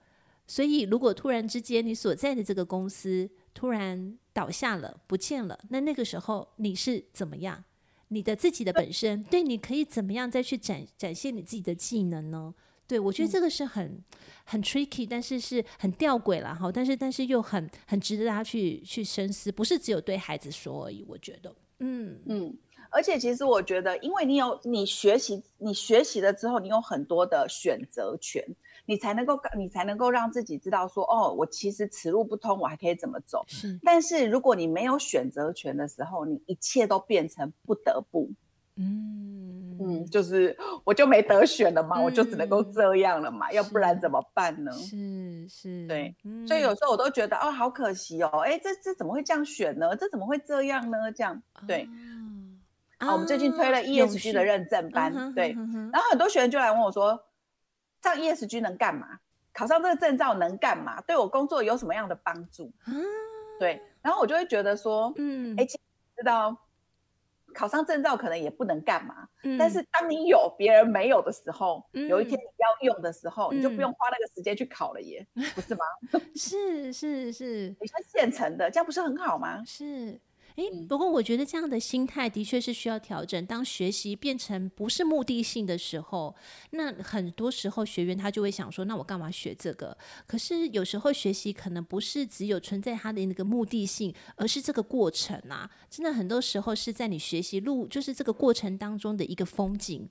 [0.49, 5.59] 所以如果突然之间你所在的这个公司突然倒下了，不见了。
[5.69, 7.63] 那那个时候你是怎么样？
[8.07, 12.55] 你的自己的本身，对，你可以怎么样再去展展现你自己的技能呢？
[12.88, 14.03] 对，我觉得这个是很、嗯、
[14.45, 16.71] 很 tricky，但是是很吊诡了哈。
[16.71, 21.05] 但是但是又很很值得大家去去深思，不是只有对孩子说而已。
[21.07, 22.57] 我觉得，嗯嗯。
[22.89, 28.43] 而且其实我觉得，因为你有你学习，你学习了之后，你有很多的选择权。
[28.89, 33.45] 你才能够，你才能够让自己知道说，哦，我其实此路不通，我还可以怎么走？
[33.47, 33.80] 是。
[33.84, 38.28] 但是如果你没有选择权的时候，你一切都变成不得不。
[38.78, 44.71] 嗯嗯，就是我就没得选了嘛，嗯、我就只能够这样了嘛，要不然怎么办呢？
[44.71, 46.47] 是是，对、嗯。
[46.47, 49.95] 所以有时候我都觉得，哦，好可惜哦，哎，这这怎么会这样选呢？
[49.95, 51.12] 这怎么会这样呢？
[51.12, 51.88] 这样，对。
[52.97, 57.23] 啊，啊我们最近推了 ESG 的认证班，嗯、对、嗯，然后很多学员就来问我说。
[58.01, 59.19] 上 ESG 能干嘛？
[59.51, 61.01] 考上这个证照能干嘛？
[61.01, 62.71] 对我工作有什么样的帮助？
[62.88, 63.03] 嗯、
[63.59, 65.77] 对，然后我就会觉得说，嗯，哎，知
[66.23, 66.55] 道
[67.53, 75.85] 考上证照可能也不能干嘛，嗯、但是当你有别人没有的时候、嗯，有一天你要用的时候、嗯，你就不用花那个时间去考了耶，嗯、 不是吗？
[76.35, 79.62] 是是是，你是现成的，这样不是很好吗？
[79.65, 80.19] 是。
[80.60, 83.45] 诶，不过我觉得这样的心态的确是需要调整。
[83.45, 86.36] 当学习变成不是目的性的时候，
[86.72, 95.69] 那很多时候学员他就会想说：“那我干嘛学这个？”可是有时候学习可能不是只有存在他的那个目的性，而是这个过程啊。
[95.89, 100.10] 真的很多时候是在你学习路，就是这个过程当中的一个风景。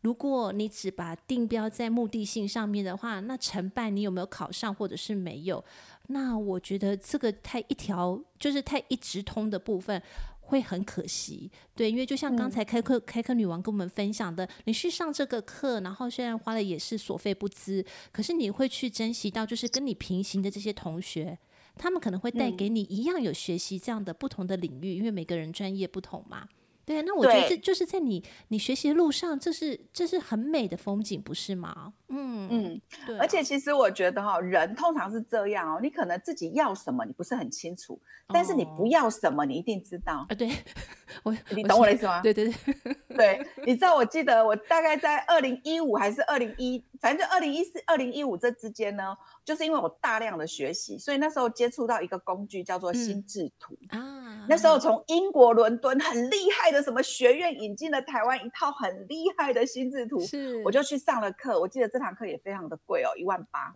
[0.00, 5.64] 如果你只把定标在目的性上面的话，那成败你有没有考上或者是没有？
[6.08, 10.02] 那我觉得这个太一条就是太一直通的部分
[10.40, 21.38] 会很可惜，对，因为就像刚才开课、开课女王跟我们分享的，你去上这个课，然后虽然花了也是所费不貲，可是你会去珍惜到，就是跟你平行的这些同学，
[21.76, 26.48] 他们可能会带给你一样有学习这样的不同的领域，因为每个人专业不同嘛。
[26.88, 31.92] 对，那我觉得这就是在你你学习的路上，这是这是很美的风景，不是吗？
[32.08, 33.18] 嗯嗯，对、啊。
[33.20, 37.92] 而且其实我觉得哈、哦，人通常是这样哦，你可能自己要什么你不是很清楚，
[38.28, 40.24] 哦、但是你不要什么你一定知道。
[40.30, 40.50] 啊，对，
[41.22, 42.22] 我你懂我的意思吗？
[42.22, 54.46] 对对对，对，你知道我记得我大概在二零一五还是二零一，反正就二零一四、二零一五这之间呢，就是因为我大量的学习，所以那时候接触到一个工具叫做心智图、嗯、啊。
[54.48, 56.78] 那时候从英国伦敦很厉害的。
[56.88, 61.60] 什么学院引进了台湾一套很厉害的心智图，是我就去上了课。
[61.60, 63.74] 我记得这堂课也非常的贵哦，一万八，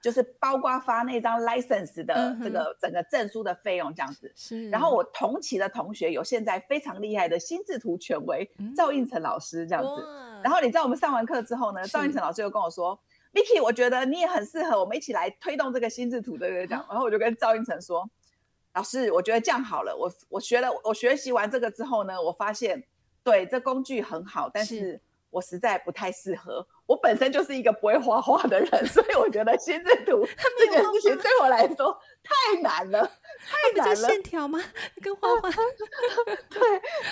[0.00, 4.32] 就是包括发那张 license 的这个整个证书的费用这样子。
[4.34, 10.02] 是，然后我同期的同学有现在非常厉害的心智图权威赵应成老师这样子。
[10.42, 12.98] 然后你知道我们上完课之后呢，赵应成老师又跟我说
[13.32, 18.08] ：“Vicky，我觉得你也很适合，我们一起来推动这个心智图的这样。”然后我就跟赵应成说。
[18.74, 19.96] 老师，我觉得这样好了。
[19.96, 22.84] 我我学了，我学习完这个之后呢，我发现，
[23.24, 26.64] 对，这工具很好，但是我实在不太适合。
[26.88, 30.26] 我本身就是一个不会画画的人，所以我觉得心智图
[30.58, 33.94] 这件事情对我来说太难了，太难了。
[34.08, 34.58] 线条吗？
[35.02, 35.50] 跟画画？
[36.48, 36.60] 对，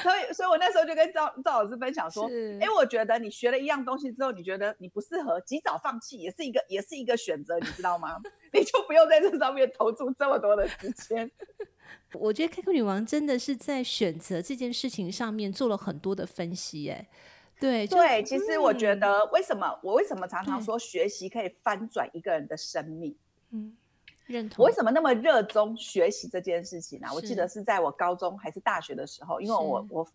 [0.03, 2.27] 所以，所以我那时候就跟赵赵老师分享说，
[2.59, 8.17] 哎，我觉得你学了一样东西之后，你觉得你不适合，及早放弃也是一个，也是一个选择，你知道吗？
[8.55, 11.31] 你就不用在这上面投注这么多的时间。
[12.15, 17.07] 我觉得开课女王真的是在选择这件事情上面做了很多的分析，哎。
[17.59, 23.17] 对对，其实我觉得为什么、嗯、我为什么常常说学习可以翻转一个人的生命？
[23.51, 23.77] 嗯，
[24.27, 24.63] 认同。
[24.63, 27.13] 我为什么那么热衷学习这件事情呢、啊？
[27.15, 30.09] 我记得是在我高中还是大学的时候，因为我我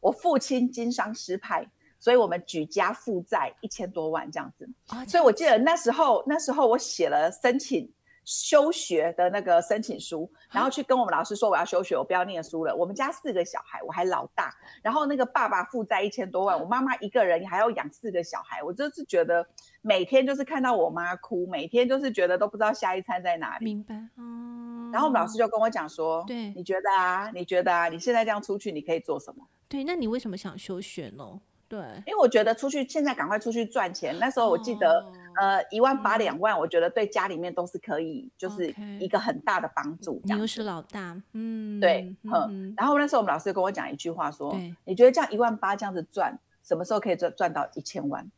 [0.00, 1.64] 我父亲经商失败，
[1.98, 4.68] 所以我们举家负债一千多万这样子。
[4.88, 7.92] 哦、所以我记得那时候那时候我写了申请。
[8.24, 12.74] 休学的那个申请书，然后去跟我们老师说我要休学，我不要念书了。
[12.74, 19.46] 我们家四个小孩，我还老大，然后那个爸爸负债一千多万，我妈妈一个人还要养四个小孩，我就是觉得
[19.82, 23.64] 每天就是看到我妈哭，每天就是觉得都不知道下一餐在哪里。
[23.64, 23.94] 明白。
[24.16, 24.90] 嗯。
[24.92, 27.30] 然后我们老师就跟我讲说，对，你觉得啊？
[27.32, 27.88] 你觉得啊？
[27.88, 29.46] 你现在这样出去，你可以做什么？
[29.68, 31.40] 对，那你为什么想休学呢？
[31.70, 34.18] 对，因为我觉得出去现在赶快出去赚钱。
[34.18, 35.06] 那时候我记得，哦、
[35.40, 40.20] 呃，一万八两万，我觉得对家里面都是可以，就是一个很大的帮助。
[40.24, 42.32] 你又是老大，嗯，对，嗯。
[42.50, 44.52] 嗯，然后那时候我们老师跟我讲一句话说
[44.84, 48.28] ：“你觉得这样一万八这样子赚，什么时候可以赚赚到一千万？”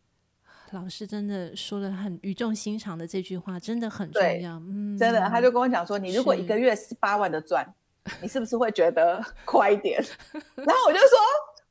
[0.72, 4.56] 老师真的说了很语重心长的这句话，真的很重要。
[4.68, 7.66] 嗯，真的，他就跟我讲说：“你如果一个月十八万的赚，
[8.20, 10.04] 你是不是会觉得 快一点？”
[10.54, 11.16] 然后我就说。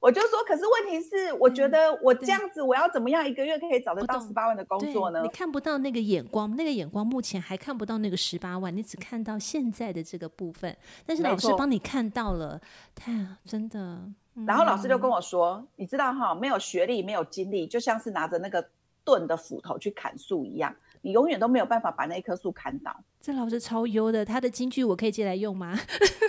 [0.01, 5.21] 我就说，可是问题是，我觉得我这样子，我要怎么样一个月可以找得到十八万的工作呢？
[5.21, 10.75] 你看不到那个眼光，那个眼光目前还看不到那个十八万，你只看到现在的这个部分。
[11.05, 12.59] 但是老师帮你看到了，
[12.95, 13.11] 太
[13.45, 14.01] 真的。
[14.47, 18.69] 然后老师就跟我说，你知道哈，没有学历，没有经历，就像是拿着那个
[19.05, 22.91] 钝的斧头去砍树一样，你永远都没有办法把那一棵树砍倒。
[23.21, 25.77] 这老师超优的，他的金句我可以借来用吗？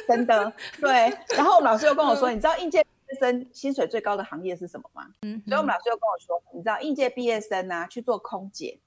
[0.07, 1.11] 真的，对。
[1.35, 2.85] 然后老师又跟我说，你知道应届。
[3.15, 5.07] 生薪水最高的行业是什么吗？
[5.23, 8.79] 嗯，所以我们老师又跟我说，你知道应届毕业生啊，去做空姐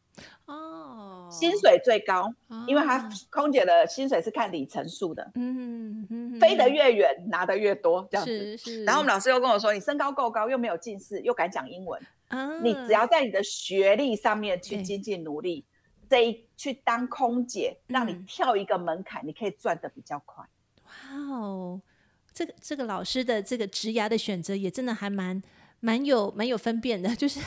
[0.46, 8.58] 哦，薪水最高，哦，因为他空姐的薪水是看里程数的，嗯嗯，飞得越远拿得越多，这样子。
[8.58, 8.84] 是是。
[8.86, 15.66] 然后我们老师又跟我说，你身高够高，又没有近视，又敢讲英文，啊，你只要在你的学历上面去精进努力，
[16.10, 20.46] 这一去当空姐，让你跳一个门槛，你可以赚得比较快。
[20.86, 21.82] 哇哦。
[22.36, 25.42] 这个这个老师的这个职涯的选择也真的还蛮
[25.80, 27.40] 蛮有蛮有分辨的， 就是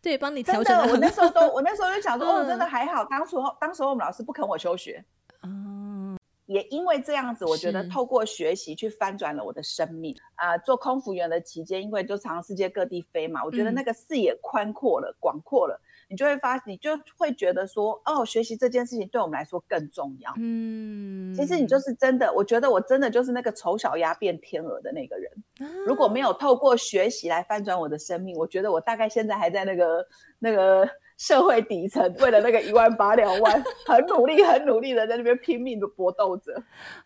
[0.00, 0.92] 对帮你调整的。
[0.92, 5.04] 我那时候都我那时候就想说，哦，真的还好，当初当时候我们老师不肯我休学，
[5.42, 6.16] 嗯，
[6.46, 10.56] 也因为这样子，我觉得透过学习去翻转了我的生命啊。
[10.58, 15.80] 做空服员的期间，因为就常世界各地飞嘛，我觉得那个视野宽阔了，广阔了。
[16.08, 20.32] 你就会发，你就会觉得说，哦，学习这件事情对我们来说更重要。
[20.38, 25.30] 嗯，其实你就是真的，我觉得我真的就是那个丑小鸭变天鹅的那个人。
[25.58, 25.68] 啊。
[25.86, 30.06] 如果没有透过学习来翻转我的生命，我觉得我大概现在还在那个
[30.38, 30.88] 那个。
[31.18, 36.54] 社会底层为了那个一万八两万，很努力、很努力的在那边拼命的搏斗着。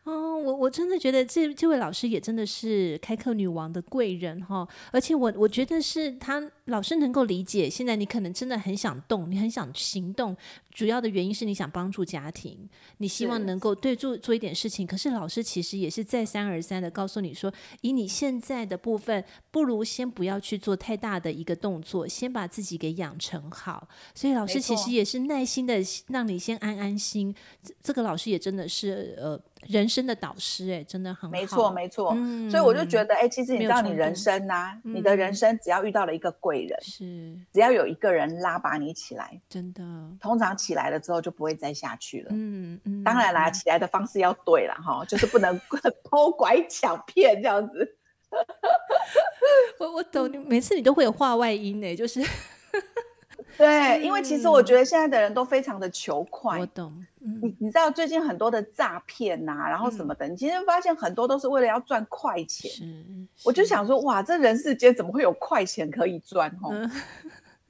[0.05, 10.37] 哦，我我真的觉得这这位老师也真的是开课女王的贵人哈，而且我我觉得是他老师能够理解，现在你可能真的很想动，你很想行动，
[10.71, 14.87] 主要的原因是你想帮助家庭，你希望能够对做做一点事情。
[14.87, 17.51] 可是老师其实也是再三而三的告诉你说，
[17.81, 23.89] 以你现在的部分，不如先不要去做太大的一个动作，先把自己给养成好。
[24.15, 25.75] 所以老师其实也是耐心的
[26.09, 27.35] 让你先安安心。
[27.63, 31.33] 这这个老师也真的是呃人生的导师哎、欸，真的很好。
[31.33, 37.05] 没错没错、嗯，所以我就觉得哎、欸，其实你知道你人生呐、你的人生只要遇到了一个贵人，是
[37.53, 39.83] 只要有一个人拉把你起来，真的，
[40.21, 42.31] 通常起来了之后就不会再下去了。
[42.33, 45.61] 嗯嗯，当然啦，起来的方式要对了哈，就是不能
[46.03, 47.97] 偷拐抢骗这样子。
[49.79, 52.21] 我我懂你，每次你都会有话外音呢、欸，就是。
[53.57, 56.59] 对、嗯，因为其实我觉得现在的人都非常的求快。
[56.59, 62.71] 我懂，嗯、你你知道最近很多的诈骗呐，然后什么的，嗯、你今天发现很多都是为了要赚快钱。
[63.45, 66.51] 我就想说，哇，这人世间怎么会有快钱可以赚？
[66.63, 66.91] 哦、嗯，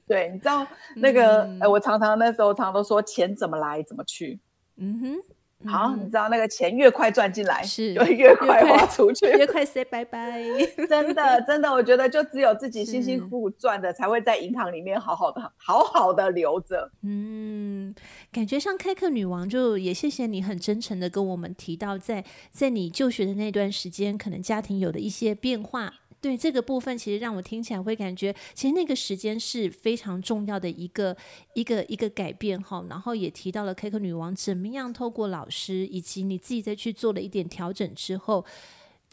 [0.07, 0.65] 对，你知道
[0.97, 4.39] 那个，我常常那时候常常都说，钱怎么来怎么去。
[4.77, 5.32] 嗯哼。
[5.65, 10.41] 好、嗯，你知道那个钱越快赚进来，是就越快花出去， 越快 say 拜拜。
[10.89, 16.91] 真的，真的，我觉得就只有自己辛辛苦苦赚的，才会在银行里面好好的、好好的留着。
[17.03, 17.93] 嗯，
[18.31, 25.93] 感觉像开课女王，就也谢谢你很真诚的跟我们提到在，在在你就学的那段时间，可能家庭有的一些变化。
[26.23, 31.15] 对这个部分，其实让我听起来会感觉，其实那个时间是非常重要的一个
[31.53, 32.81] 一个一个改变哈。
[32.89, 38.45] 然后也提到了开课女王怎么样透过老师以及你自己再去做了一点调整之后，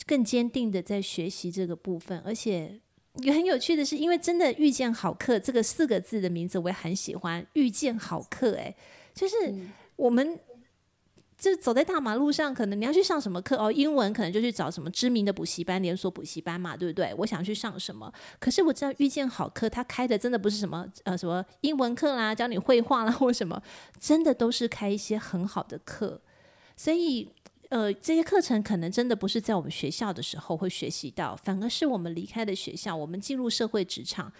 [0.06, 2.22] 更坚定的在学习这个部分。
[2.24, 2.78] 而且
[3.16, 8.72] 也很有趣的是，因为真的遇见好课这个四个字的名字我也很喜欢，遇见好课哎，
[9.12, 9.34] 就是
[9.96, 10.38] 我们。
[11.41, 13.72] 就走在大马路上，可能你要去上什么课哦？
[13.72, 17.14] 英文可能就去找什么知名的补习班、连锁补习班嘛，对不对？
[17.16, 18.12] 我想去上什么？
[18.38, 23.61] 可是我知道遇见好课，他开的真的不是什么 呃什么英文课啦，教你绘画啦或什么，
[23.99, 26.20] 真的都是开一些很好的课。
[26.76, 27.32] 所以
[27.70, 34.30] 呃，这些课程可能真的不是在我们学校的时候会学习到，反而是我们离开了学校，我们进入社会职场，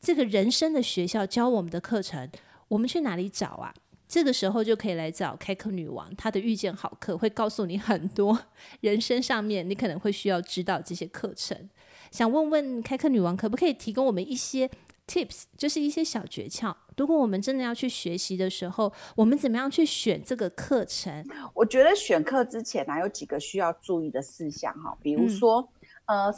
[0.00, 2.30] 这个人生的学校教我们的课程，
[2.68, 3.74] 我们去哪里找啊？
[4.08, 8.38] 这个时候就可以来找开课女王，她的遇见好课会告诉你很多
[8.80, 11.68] 人生上面你可能会需要知道这些课程。
[12.12, 14.70] 想问问开课女王，可不可以提供我们一些
[15.08, 16.72] tips，就是一些小诀窍？
[16.96, 21.26] 如果我们真的要去学习的时候，我们怎么样去选这个课程？
[21.52, 25.68] 我觉得选课之前呢、啊，有几个需要注意的事项哈，比如说，
[26.06, 26.34] 嗯、呃，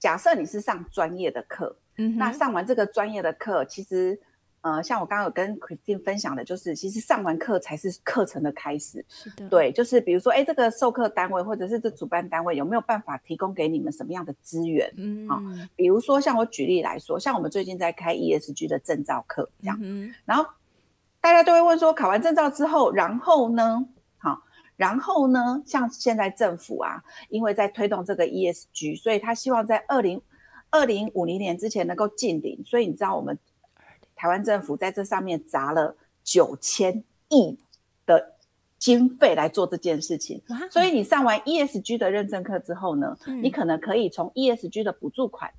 [0.00, 4.20] 假设你是上专业的课，嗯，那上完这个专业的课，其实。
[4.68, 9.02] 呃，像我刚刚有跟 Christine 分享的，就是其实上完课才是课程的开始。
[9.08, 14.92] 是的，对，就是比如说，哎，这个授课单位或者是这主办单位有没有办法提供给你们什么样的资源？
[14.98, 20.44] 嗯，啊、哦，比如说像我举例来说，像我们最近在开 ESG 的证照课这样，嗯、然后
[21.20, 23.88] 大家都会问说，考完证照之后，然后呢？
[24.76, 25.62] 然后呢？
[25.66, 30.20] 像现在政府啊，因为在推动这个 ESG，所以他希望在二零
[30.70, 33.38] 二零五零年之前能够禁零，所以你知道我们。
[34.18, 37.56] 台湾政府在这上面砸了九千亿
[38.04, 38.34] 的
[38.78, 45.50] 经费来做这件事情，所以你上完 ESG 的认证课之后呢，嗯、你可能可以从 ESG 的补助款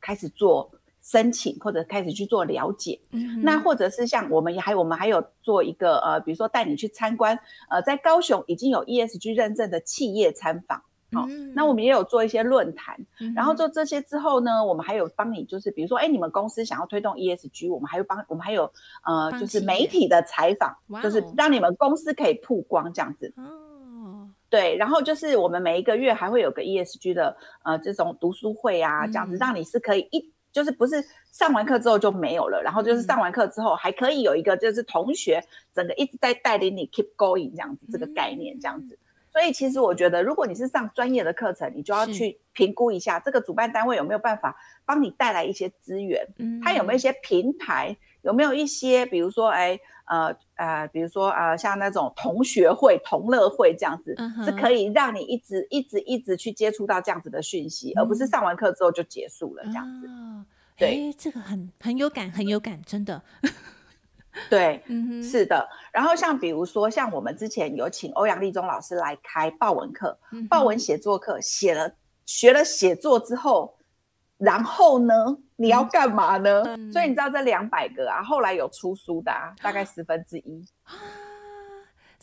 [0.00, 3.00] 开始做申请，或者开始去做了解。
[3.10, 7.38] 嗯、那或者是像我们还我们还有做一个呃，比如说带你去参观
[7.70, 10.82] 呃，在高雄已经有 ESG 认证的企业参访。
[11.12, 18.72] 好，那我们也有做一些论坛，嗯、然后做这些之后呢，我们还有帮你，就是比如说，哎，你们公司想要推动 ESG，我们还有帮，我们还有
[19.04, 23.32] 呃，就是媒体的采访，就是让你们公司可以曝光这样子。
[23.36, 35.42] 哦，对，然后就是我们每一个月还会有个 ESG 的呃这种读书会啊，这样子让你是可以一就是不是上完课之后就没有了，然后就是上完课之后还可以有一个就是同学
[35.74, 38.98] 整个一直在带领你 keep going 这样子，这个概念这样子。
[39.32, 44.54] 所以其实我觉得，如果你是上专业的课程，你就要去评估一下这个主办单位有没有办法
[44.84, 60.06] 帮你带来一些资源，嗯，它有没有一些平台，有没有一些，比如说，哎，呃呃，比如说呃，像那种同学会、同乐会这样子，嗯，是可以让你一直一直一直去接触到这样子的讯息，嗯，而不是上完课之后就结束了这样子。
[60.08, 60.44] 哦，
[60.76, 63.22] 对，这个很很有感，很有感，真的。
[64.48, 65.68] 对，嗯哼，是的。
[65.92, 71.92] 然后像比如说，像我们之前有请欧阳立中老师来开报文课，嗯、报文写作课，写了
[72.24, 73.76] 学了写作之后，
[74.38, 75.14] 然后呢，
[75.56, 76.62] 你要干嘛呢？
[76.66, 80.64] 嗯、所以你知道这两百个啊，后来有出书的，啊，大概十分之一。
[80.84, 80.92] 啊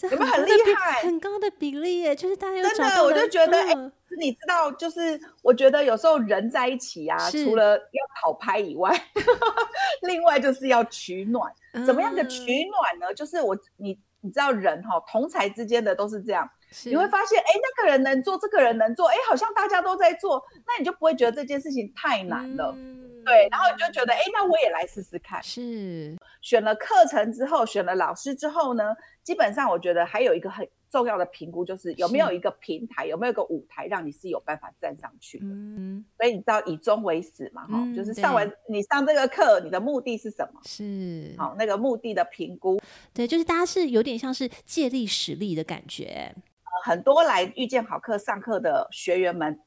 [0.02, 1.02] 有没有很厉害？
[1.02, 8.90] 很高的比例耶，就是大家有真的，我就觉得，哎、嗯欸，你知道，就是我觉得有时候人在一起啊，除了要讨拍以外，
[10.04, 11.52] 另外就是要取暖。
[11.86, 13.08] 怎么样的取暖呢？
[13.10, 16.50] 嗯、就是我你你知道人哈，同才之间的都是这样，
[16.86, 22.74] 你会发现，哎、欸，那个人能做，这个人能做，哎、欸，好像大家都在做，那你就不会觉得这件事情太难了。
[22.76, 25.44] 嗯对，然后你就觉得，哎，那我也来试试看。
[25.44, 35.46] 是，选了课程之后，选了老师之后呢，基本上我觉得还有一个很重要的评估，就是有没有一个平台，有没有一个舞台，让你是有办法站上去的。
[35.46, 40.60] 嗯，所以你知道以终为始嘛，哈、嗯，就是上完你上这个课，你的目的是什么？
[40.66, 42.82] 是，好，那个目的的评估，
[43.14, 46.36] 对，就是大家是有点像是借力使力的感觉。
[46.84, 49.60] 很多来遇见好课上课的学员们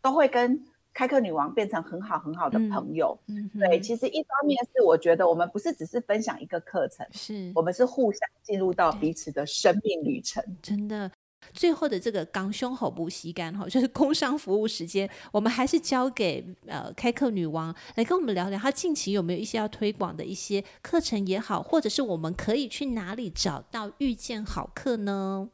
[0.00, 0.64] 都会跟。
[0.98, 10.42] 开课女王变成很好很好的朋友，嗯，对，其实一方面是我觉得我们不是只是分享一个课程，是我们是互相进入到彼此的生命旅程。
[10.60, 11.08] 真的，
[11.52, 25.48] 最后的这个港胸口不吸干哈，就是工商服务时间，我们还是交给呃开课女王来跟我们聊聊，她近期有没有一些要推广的一些课程也好，或者是我们可以去哪里找到遇见好课呢？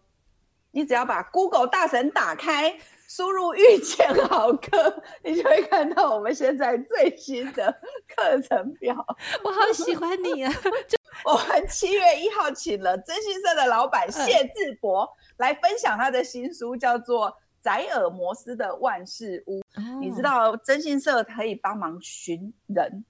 [0.70, 2.78] 你只要把 Google 大神打开。
[3.14, 7.72] 输入遇见好课，你就会看到我们现在最新的
[8.08, 8.92] 课程表。
[9.44, 10.52] 我好喜欢你啊！
[10.88, 19.60] 就我们七月一号请了征信社的老板谢志博来分享他的新书，叫做《宰尔摩斯的万事屋》。
[19.60, 20.00] 哦。
[20.00, 23.04] 你知道征信社可以帮忙寻人。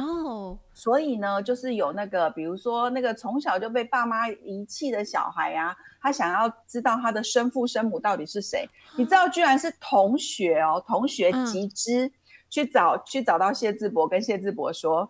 [0.00, 12.10] 哦，所以呢，就是有那个，比如说那个从小就被爸妈遗弃的小孩啊，他想要知道他的生父生母到底是谁，你知道，居然是同学哦，同学集资
[12.48, 15.08] 去找去找到谢志博，跟谢志博说，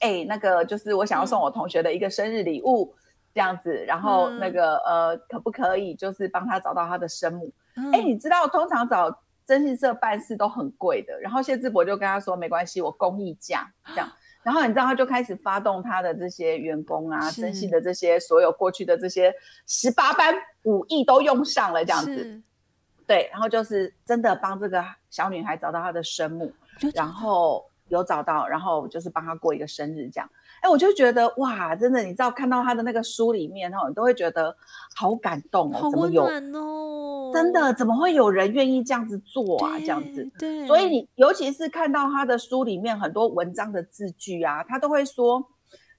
[0.00, 2.92] 哎，那个就是我想要送我同学的一个生日礼物，
[3.32, 7.52] 这样子，然后那个、嗯、呃，可不可以就是帮他找到他的生母？
[7.92, 14.10] 哎、嗯，你知道通常找征信社办事都很贵的，然后谢志博就跟他说没关系，我公益价这样。
[14.42, 19.32] 然后你知道他就开始发动他的这些员工啊，征信的这些所有过去的这些
[19.68, 20.34] 十八般
[20.64, 22.42] 武艺都用上了这样子。
[23.06, 26.52] 对，然后就是真的帮这个小女孩找到她的生母，
[26.94, 30.28] 然后有找到，然后就是帮她过一个生日这样。
[30.62, 34.56] 哎，我就觉得哇，真的，你知道看到他的那个书里面哈，你都会觉得
[34.94, 39.76] 好感动哦，好温暖哦，真的，怎么会有人愿意这样子做啊？
[39.80, 45.44] 这样子，对，所以你尤其是看到他的书里面很多文章的字句啊，他都会说，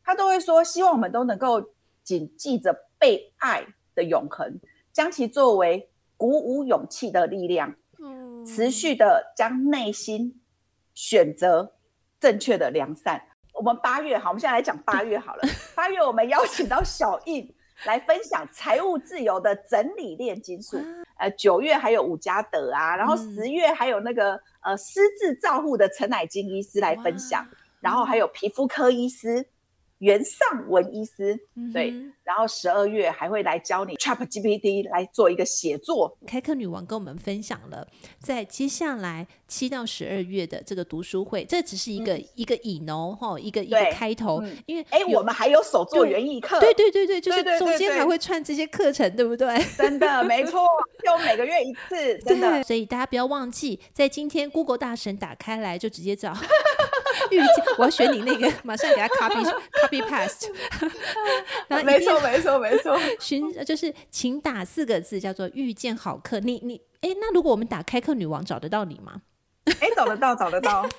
[0.01, 1.61] 他都会说，希望我们都能够
[2.01, 4.61] 谨记着被爱的永恒，
[4.93, 10.39] 将其作为鼓舞勇气的力量，嗯，持续的将内心
[10.93, 11.73] 选择
[12.17, 13.21] 正确的良善。
[13.63, 15.41] 我们八月好，我们现在来讲八月好了。
[15.73, 17.49] 八月我们邀请到小印
[17.85, 20.77] 来分享财务自由的整理炼金术。
[21.17, 27.47] 呃，九月还有伍家德啊，然后十月还有那个呃私自照护的陈乃金医师来分享，
[27.79, 29.47] 然后还有皮肤科医师。
[30.03, 31.39] 袁尚文医师，
[31.73, 36.17] 对，嗯、然后十二月还会来教你 ChatGPT 来做一个写作。
[36.27, 37.87] 开课女王跟我们分享了，
[38.19, 44.41] 在接下来七到十二月的这个读书会，这只是一个、嗯、一个引哦，哈，一个一个开头。
[44.41, 49.57] 嗯、因为哎，我们还有手作园艺课，对对对对，就是中间还会串这些课程，对不对？
[49.77, 50.67] 真的没错，
[51.01, 52.61] 就每个月一次，真的。
[52.63, 56.33] 所以大家不要忘记，在今天 Google 大神打开来就直接找。
[57.31, 59.43] 遇见，我要选你那个， 马上给他 copy
[59.81, 60.49] copy paste。
[61.83, 66.39] 没错没错没错，寻就是请打四个字叫做遇见好客。
[66.39, 69.21] 你你哎，那如果我们打开课女王找得到你吗？
[69.79, 70.87] 哎，找得到找得到。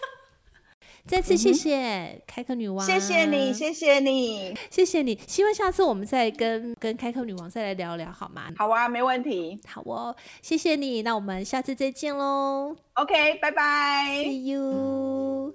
[1.07, 5.19] 再次谢谢开课女王，谢谢你谢谢你谢谢你。
[5.27, 8.45] 希望下次我们再跟跟开课女王再来聊聊好吗？
[8.57, 9.61] 好啊，没问题。
[9.67, 11.03] 好哦，谢谢你。
[11.03, 12.75] 那我们下次再见喽。
[12.95, 14.07] OK，拜拜。
[14.25, 15.55] See you。